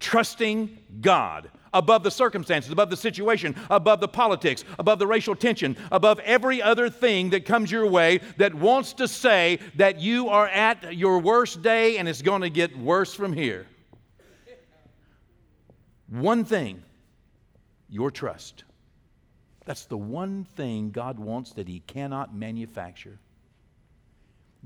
trusting 0.00 0.78
God 1.00 1.50
above 1.72 2.02
the 2.02 2.10
circumstances, 2.10 2.70
above 2.70 2.90
the 2.90 2.96
situation, 2.96 3.56
above 3.70 4.00
the 4.00 4.08
politics, 4.08 4.64
above 4.78 4.98
the 4.98 5.06
racial 5.06 5.34
tension, 5.34 5.76
above 5.90 6.18
every 6.20 6.60
other 6.60 6.90
thing 6.90 7.30
that 7.30 7.44
comes 7.44 7.70
your 7.70 7.86
way 7.86 8.20
that 8.36 8.54
wants 8.54 8.92
to 8.94 9.08
say 9.08 9.58
that 9.76 10.00
you 10.00 10.28
are 10.28 10.48
at 10.48 10.96
your 10.96 11.18
worst 11.18 11.62
day 11.62 11.98
and 11.98 12.08
it's 12.08 12.22
going 12.22 12.42
to 12.42 12.50
get 12.50 12.76
worse 12.78 13.14
from 13.14 13.32
here. 13.32 13.66
One 16.08 16.44
thing 16.44 16.82
your 17.88 18.10
trust. 18.10 18.64
That's 19.64 19.84
the 19.84 19.98
one 19.98 20.44
thing 20.56 20.90
God 20.90 21.18
wants 21.18 21.52
that 21.52 21.68
He 21.68 21.80
cannot 21.80 22.34
manufacture. 22.34 23.18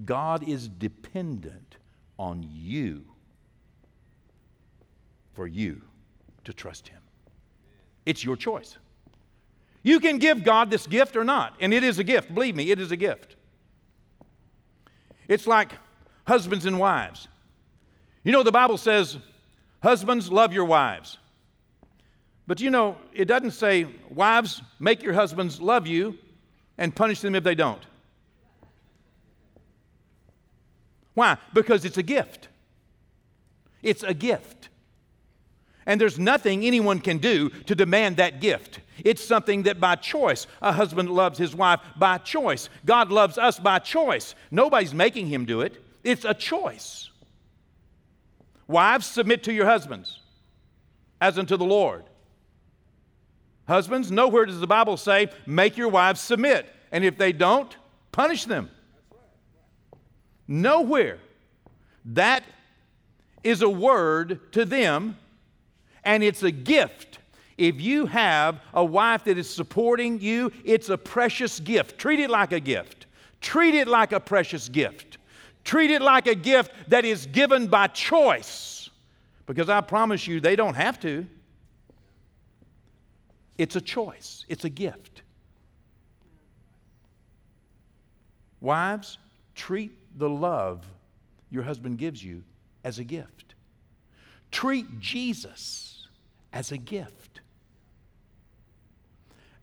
God 0.04 0.48
is 0.48 0.68
dependent 0.68 1.76
on 2.18 2.46
you 2.48 3.04
for 5.34 5.46
you 5.46 5.82
to 6.46 6.52
trust 6.52 6.88
Him. 6.88 7.00
It's 8.06 8.24
your 8.24 8.36
choice. 8.36 8.78
You 9.82 10.00
can 10.00 10.18
give 10.18 10.42
God 10.42 10.70
this 10.70 10.86
gift 10.86 11.16
or 11.16 11.24
not, 11.24 11.54
and 11.60 11.72
it 11.74 11.84
is 11.84 11.98
a 11.98 12.04
gift. 12.04 12.34
Believe 12.34 12.56
me, 12.56 12.70
it 12.70 12.80
is 12.80 12.90
a 12.90 12.96
gift. 12.96 13.36
It's 15.28 15.46
like 15.46 15.72
husbands 16.26 16.66
and 16.66 16.78
wives. 16.78 17.28
You 18.24 18.32
know, 18.32 18.42
the 18.42 18.52
Bible 18.52 18.78
says, 18.78 19.18
Husbands, 19.82 20.32
love 20.32 20.52
your 20.52 20.64
wives. 20.64 21.18
But 22.46 22.60
you 22.60 22.70
know, 22.70 22.96
it 23.12 23.26
doesn't 23.26 23.52
say, 23.52 23.86
Wives, 24.10 24.62
make 24.80 25.02
your 25.02 25.12
husbands 25.12 25.60
love 25.60 25.86
you 25.86 26.18
and 26.78 26.94
punish 26.94 27.20
them 27.20 27.34
if 27.34 27.44
they 27.44 27.54
don't. 27.54 27.82
Why? 31.14 31.38
Because 31.54 31.84
it's 31.84 31.98
a 31.98 32.02
gift. 32.02 32.48
It's 33.82 34.02
a 34.02 34.14
gift. 34.14 34.68
And 35.86 36.00
there's 36.00 36.18
nothing 36.18 36.64
anyone 36.64 37.00
can 37.00 37.18
do 37.18 37.48
to 37.48 37.74
demand 37.74 38.16
that 38.16 38.40
gift. 38.40 38.80
It's 39.04 39.24
something 39.24 39.62
that 39.64 39.78
by 39.78 39.94
choice, 39.94 40.46
a 40.60 40.72
husband 40.72 41.10
loves 41.10 41.38
his 41.38 41.54
wife 41.54 41.80
by 41.96 42.18
choice. 42.18 42.68
God 42.84 43.10
loves 43.10 43.38
us 43.38 43.58
by 43.58 43.78
choice. 43.78 44.34
Nobody's 44.50 44.94
making 44.94 45.28
him 45.28 45.44
do 45.44 45.60
it, 45.60 45.82
it's 46.02 46.24
a 46.24 46.34
choice. 46.34 47.10
Wives, 48.68 49.06
submit 49.06 49.44
to 49.44 49.52
your 49.52 49.66
husbands 49.66 50.20
as 51.20 51.38
unto 51.38 51.56
the 51.56 51.64
Lord. 51.64 52.04
Husbands, 53.68 54.10
nowhere 54.10 54.46
does 54.46 54.60
the 54.60 54.66
Bible 54.66 54.96
say, 54.96 55.28
make 55.46 55.76
your 55.76 55.88
wives 55.88 56.20
submit. 56.20 56.66
And 56.92 57.04
if 57.04 57.18
they 57.18 57.32
don't, 57.32 57.74
punish 58.12 58.44
them. 58.44 58.70
Nowhere. 60.46 61.18
That 62.04 62.44
is 63.42 63.62
a 63.62 63.68
word 63.68 64.52
to 64.52 64.64
them 64.64 65.16
and 66.06 66.22
it's 66.22 66.42
a 66.42 66.50
gift. 66.50 67.18
If 67.58 67.80
you 67.80 68.06
have 68.06 68.60
a 68.72 68.84
wife 68.84 69.24
that 69.24 69.36
is 69.36 69.50
supporting 69.50 70.20
you, 70.20 70.52
it's 70.64 70.88
a 70.88 70.96
precious 70.96 71.58
gift. 71.60 71.98
Treat 71.98 72.20
it 72.20 72.30
like 72.30 72.52
a 72.52 72.60
gift. 72.60 73.06
Treat 73.40 73.74
it 73.74 73.88
like 73.88 74.12
a 74.12 74.20
precious 74.20 74.68
gift. 74.68 75.18
Treat 75.64 75.90
it 75.90 76.00
like 76.00 76.26
a 76.28 76.34
gift 76.34 76.70
that 76.88 77.04
is 77.04 77.26
given 77.26 77.66
by 77.66 77.88
choice. 77.88 78.88
Because 79.46 79.68
I 79.68 79.80
promise 79.80 80.26
you, 80.26 80.40
they 80.40 80.54
don't 80.54 80.74
have 80.74 81.00
to. 81.00 81.26
It's 83.58 83.74
a 83.74 83.80
choice, 83.80 84.44
it's 84.48 84.64
a 84.64 84.70
gift. 84.70 85.22
Wives, 88.60 89.18
treat 89.54 89.92
the 90.18 90.28
love 90.28 90.84
your 91.50 91.62
husband 91.62 91.98
gives 91.98 92.22
you 92.22 92.42
as 92.84 92.98
a 92.98 93.04
gift. 93.04 93.54
Treat 94.50 95.00
Jesus 95.00 95.95
as 96.52 96.72
a 96.72 96.78
gift, 96.78 97.40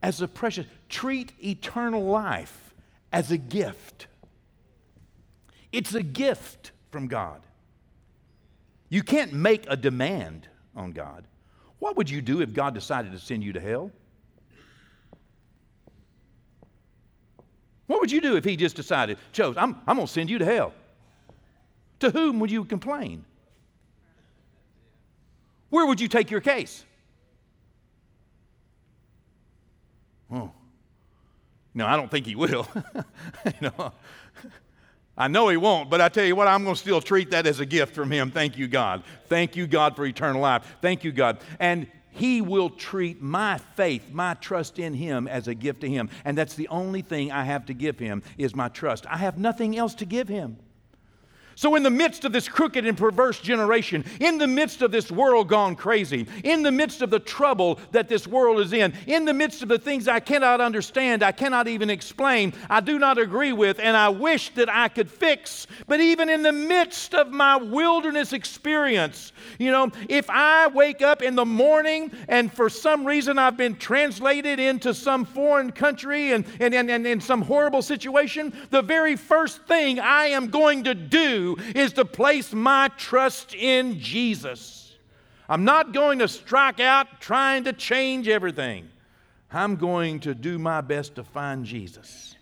as 0.01 0.21
a 0.21 0.27
precious. 0.27 0.65
Treat 0.89 1.31
eternal 1.43 2.03
life 2.03 2.73
as 3.11 3.31
a 3.31 3.37
gift. 3.37 4.07
It's 5.71 5.93
a 5.95 6.03
gift 6.03 6.71
from 6.91 7.07
God. 7.07 7.41
You 8.89 9.01
can't 9.01 9.33
make 9.33 9.65
a 9.67 9.75
demand 9.75 10.47
on 10.75 10.91
God. 10.91 11.25
What 11.79 11.97
would 11.97 12.09
you 12.09 12.21
do 12.21 12.41
if 12.41 12.53
God 12.53 12.73
decided 12.73 13.11
to 13.11 13.19
send 13.19 13.43
you 13.43 13.53
to 13.53 13.59
hell? 13.59 13.91
What 17.87 17.99
would 17.99 18.11
you 18.11 18.21
do 18.21 18.37
if 18.37 18.43
He 18.45 18.55
just 18.55 18.75
decided, 18.75 19.17
chose, 19.31 19.57
I'm, 19.57 19.75
I'm 19.87 19.97
going 19.97 20.07
to 20.07 20.13
send 20.13 20.29
you 20.29 20.37
to 20.37 20.45
hell? 20.45 20.73
To 21.99 22.11
whom 22.11 22.39
would 22.39 22.51
you 22.51 22.65
complain? 22.65 23.25
Where 25.73 25.87
would 25.87 25.99
you 25.99 26.07
take 26.07 26.29
your 26.29 26.39
case? 26.39 26.85
Oh. 30.31 30.51
No, 31.73 31.87
I 31.87 31.95
don't 31.95 32.11
think 32.11 32.27
he 32.27 32.35
will. 32.35 32.67
you 33.45 33.53
know, 33.59 33.91
I 35.17 35.27
know 35.29 35.49
he 35.49 35.57
won't, 35.57 35.89
but 35.89 35.99
I 35.99 36.09
tell 36.09 36.25
you 36.25 36.35
what, 36.35 36.47
I'm 36.47 36.63
going 36.63 36.75
to 36.75 36.79
still 36.79 37.01
treat 37.01 37.31
that 37.31 37.47
as 37.47 37.59
a 37.59 37.65
gift 37.65 37.95
from 37.95 38.11
him. 38.11 38.29
Thank 38.29 38.55
you, 38.55 38.67
God. 38.67 39.03
Thank 39.29 39.55
you, 39.55 39.65
God, 39.65 39.95
for 39.95 40.05
eternal 40.05 40.43
life. 40.43 40.63
Thank 40.79 41.03
you, 41.03 41.11
God. 41.11 41.39
And 41.59 41.87
he 42.11 42.39
will 42.39 42.69
treat 42.69 43.19
my 43.19 43.57
faith, 43.57 44.11
my 44.11 44.35
trust 44.35 44.77
in 44.77 44.93
him 44.93 45.27
as 45.27 45.47
a 45.47 45.55
gift 45.55 45.81
to 45.81 45.89
him. 45.89 46.11
And 46.23 46.37
that's 46.37 46.53
the 46.53 46.67
only 46.67 47.01
thing 47.01 47.31
I 47.31 47.45
have 47.45 47.65
to 47.65 47.73
give 47.73 47.97
him 47.97 48.21
is 48.37 48.55
my 48.55 48.69
trust. 48.69 49.07
I 49.07 49.17
have 49.17 49.39
nothing 49.39 49.75
else 49.75 49.95
to 49.95 50.05
give 50.05 50.27
him. 50.27 50.57
So, 51.55 51.75
in 51.75 51.83
the 51.83 51.89
midst 51.89 52.25
of 52.25 52.31
this 52.31 52.47
crooked 52.47 52.85
and 52.85 52.97
perverse 52.97 53.39
generation, 53.39 54.03
in 54.19 54.37
the 54.37 54.47
midst 54.47 54.81
of 54.81 54.91
this 54.91 55.11
world 55.11 55.47
gone 55.47 55.75
crazy, 55.75 56.27
in 56.43 56.63
the 56.63 56.71
midst 56.71 57.01
of 57.01 57.09
the 57.09 57.19
trouble 57.19 57.79
that 57.91 58.09
this 58.09 58.27
world 58.27 58.59
is 58.59 58.73
in, 58.73 58.93
in 59.05 59.25
the 59.25 59.33
midst 59.33 59.61
of 59.61 59.69
the 59.69 59.77
things 59.77 60.07
I 60.07 60.19
cannot 60.19 60.61
understand, 60.61 61.21
I 61.21 61.31
cannot 61.31 61.67
even 61.67 61.89
explain, 61.89 62.53
I 62.69 62.79
do 62.79 62.97
not 62.97 63.17
agree 63.17 63.53
with, 63.53 63.79
and 63.79 63.95
I 63.95 64.09
wish 64.09 64.49
that 64.55 64.69
I 64.69 64.87
could 64.87 65.09
fix, 65.09 65.67
but 65.87 66.01
even 66.01 66.29
in 66.29 66.41
the 66.41 66.51
midst 66.51 67.13
of 67.13 67.31
my 67.31 67.57
wilderness 67.57 68.33
experience, 68.33 69.31
you 69.59 69.71
know, 69.71 69.91
if 70.09 70.29
I 70.29 70.67
wake 70.67 71.01
up 71.01 71.21
in 71.21 71.35
the 71.35 71.45
morning 71.45 72.11
and 72.27 72.51
for 72.51 72.69
some 72.69 73.05
reason 73.05 73.37
I've 73.37 73.57
been 73.57 73.75
translated 73.75 74.59
into 74.59 74.93
some 74.93 75.25
foreign 75.25 75.71
country 75.71 76.31
and, 76.31 76.45
and, 76.59 76.73
and, 76.73 76.89
and 76.89 77.05
in 77.05 77.21
some 77.21 77.41
horrible 77.41 77.81
situation, 77.81 78.53
the 78.71 78.81
very 78.81 79.15
first 79.15 79.61
thing 79.63 79.99
I 79.99 80.27
am 80.27 80.47
going 80.47 80.85
to 80.85 80.95
do 80.95 81.42
is 81.75 81.93
to 81.93 82.05
place 82.05 82.53
my 82.53 82.89
trust 82.97 83.53
in 83.53 83.99
Jesus. 83.99 84.95
I'm 85.49 85.65
not 85.65 85.93
going 85.93 86.19
to 86.19 86.27
strike 86.27 86.79
out 86.79 87.19
trying 87.19 87.65
to 87.65 87.73
change 87.73 88.27
everything. 88.27 88.89
I'm 89.51 89.75
going 89.75 90.19
to 90.21 90.33
do 90.33 90.57
my 90.57 90.81
best 90.81 91.15
to 91.15 91.23
find 91.23 91.65
Jesus. 91.65 92.35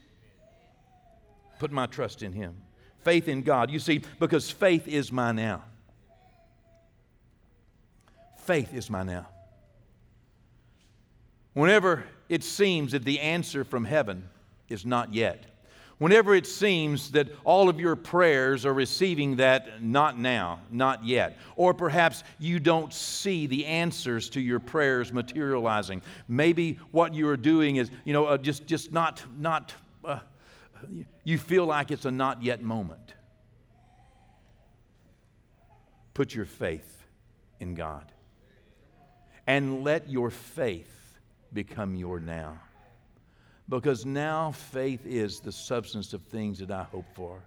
Put 1.59 1.71
my 1.71 1.85
trust 1.85 2.23
in 2.23 2.31
Him. 2.31 2.55
Faith 3.03 3.27
in 3.27 3.41
God. 3.41 3.69
You 3.69 3.79
see, 3.79 4.01
because 4.19 4.49
faith 4.49 4.87
is 4.87 5.11
my 5.11 5.31
now. 5.31 5.63
Faith 8.37 8.73
is 8.73 8.89
my 8.89 9.03
now. 9.03 9.27
Whenever 11.53 12.05
it 12.29 12.43
seems 12.43 12.93
that 12.93 13.03
the 13.03 13.19
answer 13.19 13.63
from 13.63 13.85
heaven 13.85 14.29
is 14.69 14.85
not 14.85 15.13
yet, 15.13 15.45
Whenever 16.01 16.33
it 16.33 16.47
seems 16.47 17.11
that 17.11 17.29
all 17.43 17.69
of 17.69 17.79
your 17.79 17.95
prayers 17.95 18.65
are 18.65 18.73
receiving 18.73 19.35
that 19.35 19.83
not 19.83 20.17
now, 20.17 20.59
not 20.71 21.05
yet, 21.05 21.37
or 21.55 21.75
perhaps 21.75 22.23
you 22.39 22.59
don't 22.59 22.91
see 22.91 23.45
the 23.45 23.67
answers 23.67 24.27
to 24.27 24.41
your 24.41 24.59
prayers 24.59 25.13
materializing, 25.13 26.01
maybe 26.27 26.79
what 26.89 27.13
you 27.13 27.27
are 27.27 27.37
doing 27.37 27.75
is, 27.75 27.91
you 28.03 28.13
know, 28.13 28.25
uh, 28.25 28.37
just, 28.39 28.65
just 28.65 28.91
not, 28.91 29.21
not, 29.37 29.75
uh, 30.03 30.17
you 31.23 31.37
feel 31.37 31.67
like 31.67 31.91
it's 31.91 32.05
a 32.05 32.11
not 32.11 32.41
yet 32.41 32.63
moment. 32.63 33.13
Put 36.15 36.33
your 36.33 36.45
faith 36.45 37.03
in 37.59 37.75
God. 37.75 38.11
And 39.45 39.83
let 39.83 40.09
your 40.09 40.31
faith 40.31 41.19
become 41.53 41.95
your 41.95 42.19
now 42.19 42.59
because 43.69 44.05
now 44.05 44.51
faith 44.51 45.05
is 45.05 45.39
the 45.39 45.51
substance 45.51 46.13
of 46.13 46.21
things 46.23 46.59
that 46.59 46.71
I 46.71 46.83
hope 46.83 47.05
for. 47.13 47.39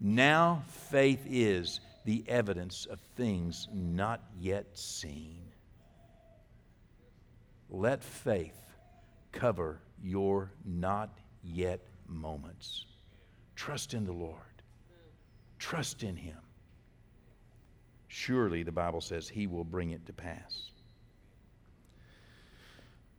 Now 0.00 0.62
faith 0.66 1.26
is 1.28 1.80
the 2.04 2.24
evidence 2.28 2.86
of 2.86 3.00
things 3.16 3.68
not 3.72 4.20
yet 4.40 4.66
seen. 4.76 5.42
Let 7.68 8.02
faith 8.02 8.56
cover 9.32 9.80
your 10.02 10.50
not 10.64 11.10
yet 11.42 11.80
moments. 12.06 12.84
Trust 13.56 13.94
in 13.94 14.04
the 14.04 14.12
Lord, 14.12 14.36
trust 15.58 16.02
in 16.02 16.16
Him. 16.16 16.36
Surely, 18.08 18.62
the 18.62 18.72
Bible 18.72 19.00
says, 19.00 19.28
He 19.28 19.46
will 19.46 19.64
bring 19.64 19.90
it 19.90 20.06
to 20.06 20.12
pass. 20.12 20.70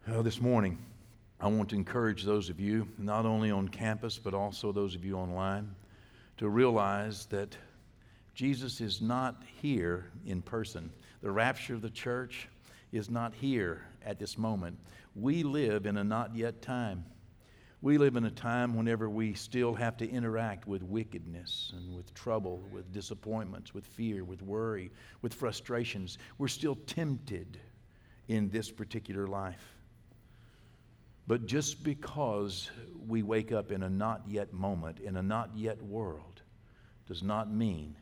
Oh, 0.07 0.21
this 0.21 0.39
morning, 0.39 0.77
I 1.39 1.47
want 1.47 1.69
to 1.69 1.75
encourage 1.75 2.23
those 2.23 2.49
of 2.49 2.59
you, 2.59 2.87
not 2.97 3.25
only 3.25 3.51
on 3.51 3.67
campus, 3.67 4.17
but 4.17 4.33
also 4.33 4.71
those 4.71 4.95
of 4.95 5.05
you 5.05 5.15
online, 5.15 5.75
to 6.37 6.49
realize 6.49 7.27
that 7.27 7.55
Jesus 8.33 8.81
is 8.81 9.01
not 9.01 9.43
here 9.61 10.05
in 10.25 10.41
person. 10.41 10.91
The 11.21 11.31
rapture 11.31 11.75
of 11.75 11.81
the 11.81 11.89
church 11.89 12.47
is 12.91 13.09
not 13.09 13.33
here 13.35 13.83
at 14.03 14.17
this 14.17 14.37
moment. 14.37 14.77
We 15.15 15.43
live 15.43 15.85
in 15.85 15.97
a 15.97 16.03
not 16.03 16.35
yet 16.35 16.61
time. 16.61 17.05
We 17.83 17.99
live 17.99 18.15
in 18.15 18.25
a 18.25 18.31
time 18.31 18.75
whenever 18.75 19.07
we 19.07 19.35
still 19.35 19.75
have 19.75 19.97
to 19.97 20.09
interact 20.09 20.67
with 20.67 20.81
wickedness 20.81 21.73
and 21.75 21.95
with 21.95 22.11
trouble, 22.15 22.63
with 22.71 22.91
disappointments, 22.91 23.75
with 23.75 23.85
fear, 23.85 24.23
with 24.23 24.41
worry, 24.41 24.89
with 25.21 25.35
frustrations. 25.35 26.17
We're 26.39 26.47
still 26.47 26.75
tempted 26.87 27.59
in 28.27 28.49
this 28.49 28.71
particular 28.71 29.27
life. 29.27 29.76
But 31.27 31.45
just 31.45 31.83
because 31.83 32.69
we 33.05 33.21
wake 33.21 33.51
up 33.51 33.71
in 33.71 33.83
a 33.83 33.89
not 33.89 34.21
yet 34.27 34.53
moment, 34.53 34.99
in 34.99 35.17
a 35.17 35.21
not 35.21 35.51
yet 35.55 35.81
world, 35.81 36.41
does 37.05 37.21
not 37.21 37.51
mean 37.51 37.95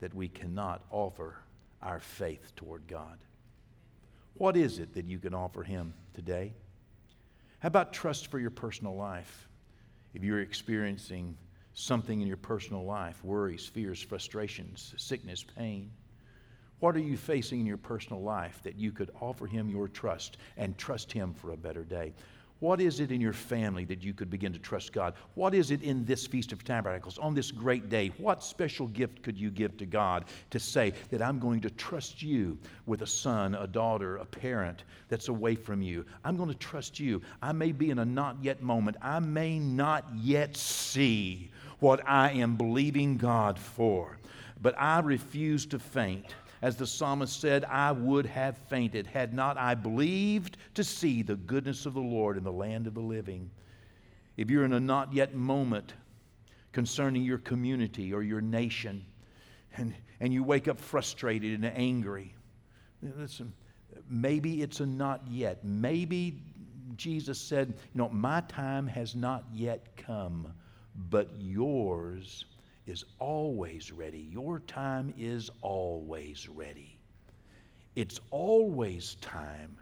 that 0.00 0.14
we 0.14 0.28
cannot 0.28 0.84
offer 0.90 1.36
our 1.82 2.00
faith 2.00 2.52
toward 2.56 2.86
God. 2.86 3.18
What 4.34 4.56
is 4.56 4.78
it 4.78 4.94
that 4.94 5.06
you 5.06 5.18
can 5.18 5.34
offer 5.34 5.62
Him 5.62 5.92
today? 6.14 6.52
How 7.58 7.66
about 7.66 7.92
trust 7.92 8.28
for 8.28 8.38
your 8.38 8.50
personal 8.50 8.96
life? 8.96 9.48
If 10.14 10.22
you're 10.22 10.40
experiencing 10.40 11.36
something 11.74 12.20
in 12.20 12.26
your 12.26 12.36
personal 12.36 12.84
life 12.84 13.22
worries, 13.24 13.66
fears, 13.66 14.00
frustrations, 14.00 14.94
sickness, 14.96 15.44
pain 15.56 15.90
what 16.80 16.96
are 16.96 17.00
you 17.00 17.18
facing 17.18 17.60
in 17.60 17.66
your 17.66 17.76
personal 17.76 18.22
life 18.22 18.58
that 18.62 18.76
you 18.76 18.90
could 18.90 19.10
offer 19.20 19.46
Him 19.46 19.68
your 19.68 19.86
trust 19.86 20.38
and 20.56 20.76
trust 20.78 21.12
Him 21.12 21.34
for 21.34 21.52
a 21.52 21.56
better 21.56 21.84
day? 21.84 22.14
What 22.60 22.80
is 22.80 23.00
it 23.00 23.10
in 23.10 23.22
your 23.22 23.32
family 23.32 23.86
that 23.86 24.02
you 24.02 24.12
could 24.12 24.30
begin 24.30 24.52
to 24.52 24.58
trust 24.58 24.92
God? 24.92 25.14
What 25.34 25.54
is 25.54 25.70
it 25.70 25.82
in 25.82 26.04
this 26.04 26.26
Feast 26.26 26.52
of 26.52 26.62
Tabernacles, 26.62 27.18
on 27.18 27.34
this 27.34 27.50
great 27.50 27.88
day? 27.88 28.12
What 28.18 28.42
special 28.44 28.86
gift 28.86 29.22
could 29.22 29.38
you 29.38 29.50
give 29.50 29.78
to 29.78 29.86
God 29.86 30.26
to 30.50 30.60
say 30.60 30.92
that 31.10 31.22
I'm 31.22 31.38
going 31.38 31.60
to 31.62 31.70
trust 31.70 32.22
you 32.22 32.58
with 32.84 33.00
a 33.00 33.06
son, 33.06 33.54
a 33.54 33.66
daughter, 33.66 34.18
a 34.18 34.26
parent 34.26 34.84
that's 35.08 35.28
away 35.28 35.54
from 35.54 35.80
you? 35.80 36.04
I'm 36.22 36.36
going 36.36 36.50
to 36.50 36.54
trust 36.54 37.00
you. 37.00 37.22
I 37.40 37.52
may 37.52 37.72
be 37.72 37.88
in 37.88 37.98
a 37.98 38.04
not 38.04 38.36
yet 38.42 38.62
moment, 38.62 38.98
I 39.00 39.20
may 39.20 39.58
not 39.58 40.04
yet 40.14 40.54
see 40.54 41.50
what 41.78 42.06
I 42.06 42.32
am 42.32 42.56
believing 42.56 43.16
God 43.16 43.58
for, 43.58 44.18
but 44.60 44.74
I 44.78 45.00
refuse 45.00 45.64
to 45.66 45.78
faint. 45.78 46.26
As 46.62 46.76
the 46.76 46.86
psalmist 46.86 47.40
said, 47.40 47.64
I 47.64 47.90
would 47.92 48.26
have 48.26 48.58
fainted 48.68 49.06
had 49.06 49.32
not 49.32 49.56
I 49.56 49.74
believed 49.74 50.58
to 50.74 50.84
see 50.84 51.22
the 51.22 51.36
goodness 51.36 51.86
of 51.86 51.94
the 51.94 52.00
Lord 52.00 52.36
in 52.36 52.44
the 52.44 52.52
land 52.52 52.86
of 52.86 52.94
the 52.94 53.00
living. 53.00 53.50
If 54.36 54.50
you're 54.50 54.64
in 54.64 54.74
a 54.74 54.80
not 54.80 55.12
yet 55.12 55.34
moment 55.34 55.94
concerning 56.72 57.22
your 57.22 57.38
community 57.38 58.12
or 58.12 58.22
your 58.22 58.42
nation, 58.42 59.04
and, 59.76 59.94
and 60.20 60.32
you 60.32 60.44
wake 60.44 60.68
up 60.68 60.78
frustrated 60.78 61.54
and 61.54 61.64
angry, 61.64 62.34
listen, 63.16 63.52
maybe 64.08 64.62
it's 64.62 64.80
a 64.80 64.86
not 64.86 65.26
yet. 65.28 65.64
Maybe 65.64 66.42
Jesus 66.96 67.40
said, 67.40 67.68
You 67.68 67.98
know, 67.98 68.10
my 68.10 68.42
time 68.42 68.86
has 68.88 69.14
not 69.14 69.44
yet 69.52 69.96
come, 69.96 70.52
but 71.08 71.30
yours 71.38 72.44
is 72.86 73.04
always 73.18 73.92
ready. 73.92 74.28
Your 74.30 74.60
time 74.60 75.12
is 75.18 75.50
always 75.62 76.48
ready. 76.48 76.98
It's 77.96 78.20
always 78.30 79.16
time 79.20 79.76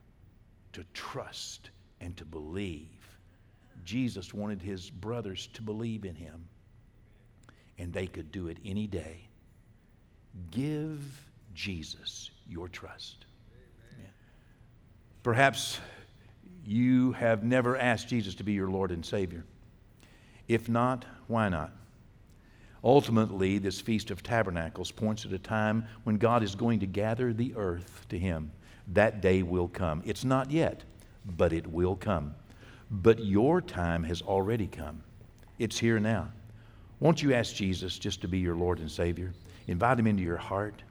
to 0.72 0.84
trust 0.94 1.70
and 2.00 2.16
to 2.16 2.24
believe. 2.24 2.88
Jesus 3.84 4.34
wanted 4.34 4.60
his 4.60 4.90
brothers 4.90 5.48
to 5.54 5.62
believe 5.62 6.04
in 6.04 6.14
him, 6.14 6.44
and 7.78 7.92
they 7.92 8.06
could 8.06 8.30
do 8.32 8.48
it 8.48 8.58
any 8.64 8.86
day. 8.86 9.28
Give 10.50 11.00
Jesus 11.54 12.30
your 12.46 12.68
trust. 12.68 13.24
Perhaps 15.22 15.80
you 16.64 17.12
have 17.12 17.44
never 17.44 17.76
asked 17.76 18.08
Jesus 18.08 18.34
to 18.36 18.44
be 18.44 18.52
your 18.52 18.70
Lord 18.70 18.90
and 18.90 19.04
Savior. 19.04 19.44
If 20.48 20.68
not, 20.68 21.04
why 21.26 21.48
not? 21.48 21.72
Ultimately, 22.84 23.58
this 23.58 23.80
Feast 23.80 24.10
of 24.10 24.22
Tabernacles 24.22 24.92
points 24.92 25.24
at 25.24 25.32
a 25.32 25.38
time 25.38 25.84
when 26.04 26.16
God 26.16 26.42
is 26.42 26.54
going 26.54 26.78
to 26.80 26.86
gather 26.86 27.32
the 27.32 27.52
earth 27.56 28.06
to 28.08 28.18
Him. 28.18 28.52
That 28.88 29.20
day 29.20 29.42
will 29.42 29.68
come. 29.68 30.02
It's 30.04 30.24
not 30.24 30.50
yet, 30.50 30.84
but 31.36 31.52
it 31.52 31.66
will 31.66 31.96
come. 31.96 32.34
But 32.90 33.24
your 33.24 33.60
time 33.60 34.04
has 34.04 34.22
already 34.22 34.66
come. 34.66 35.02
It's 35.58 35.78
here 35.78 35.98
now. 35.98 36.28
Won't 37.00 37.22
you 37.22 37.34
ask 37.34 37.54
Jesus 37.54 37.98
just 37.98 38.20
to 38.22 38.28
be 38.28 38.38
your 38.38 38.56
Lord 38.56 38.78
and 38.78 38.90
Savior? 38.90 39.32
Invite 39.66 39.98
Him 39.98 40.06
into 40.06 40.22
your 40.22 40.36
heart. 40.36 40.82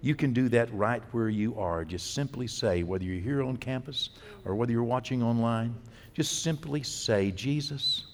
You 0.00 0.14
can 0.14 0.32
do 0.32 0.48
that 0.50 0.74
right 0.74 1.02
where 1.12 1.28
you 1.28 1.58
are. 1.58 1.84
Just 1.84 2.14
simply 2.14 2.46
say, 2.46 2.82
whether 2.82 3.04
you're 3.04 3.22
here 3.22 3.42
on 3.42 3.56
campus 3.56 4.10
or 4.44 4.54
whether 4.54 4.72
you're 4.72 4.82
watching 4.82 5.22
online, 5.22 5.74
just 6.14 6.42
simply 6.42 6.82
say, 6.82 7.30
Jesus, 7.30 8.04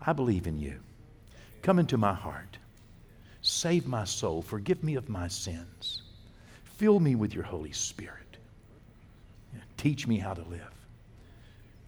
I 0.00 0.12
believe 0.12 0.46
in 0.46 0.58
you. 0.58 0.80
Come 1.62 1.78
into 1.78 1.96
my 1.96 2.12
heart. 2.12 2.58
Save 3.40 3.86
my 3.86 4.04
soul. 4.04 4.42
Forgive 4.42 4.82
me 4.82 4.96
of 4.96 5.08
my 5.08 5.28
sins. 5.28 6.02
Fill 6.64 6.98
me 7.00 7.14
with 7.14 7.34
your 7.34 7.44
Holy 7.44 7.72
Spirit. 7.72 8.36
Teach 9.76 10.06
me 10.06 10.18
how 10.18 10.34
to 10.34 10.42
live. 10.42 10.74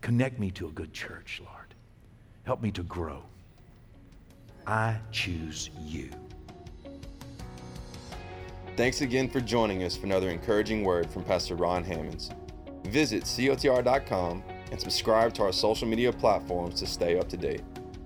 Connect 0.01 0.39
me 0.39 0.51
to 0.53 0.67
a 0.67 0.71
good 0.71 0.93
church, 0.93 1.41
Lord. 1.45 1.75
Help 2.45 2.63
me 2.63 2.71
to 2.73 2.83
grow. 2.83 3.23
I 4.67 4.97
choose 5.11 5.71
you. 5.85 6.11
Thanks 8.77 9.01
again 9.01 9.29
for 9.29 9.41
joining 9.41 9.83
us 9.85 9.97
for 9.97 10.07
another 10.07 10.31
encouraging 10.31 10.85
word 10.85 11.09
from 11.11 11.23
Pastor 11.23 11.55
Ron 11.55 11.85
Hammonds. 11.85 12.31
Visit 12.87 13.25
cotr.com 13.25 14.43
and 14.71 14.81
subscribe 14.81 15.33
to 15.35 15.43
our 15.43 15.53
social 15.53 15.87
media 15.87 16.13
platforms 16.13 16.81
to 16.81 16.87
stay 16.87 17.19
up 17.19 17.29
to 17.29 17.37
date. 17.37 17.63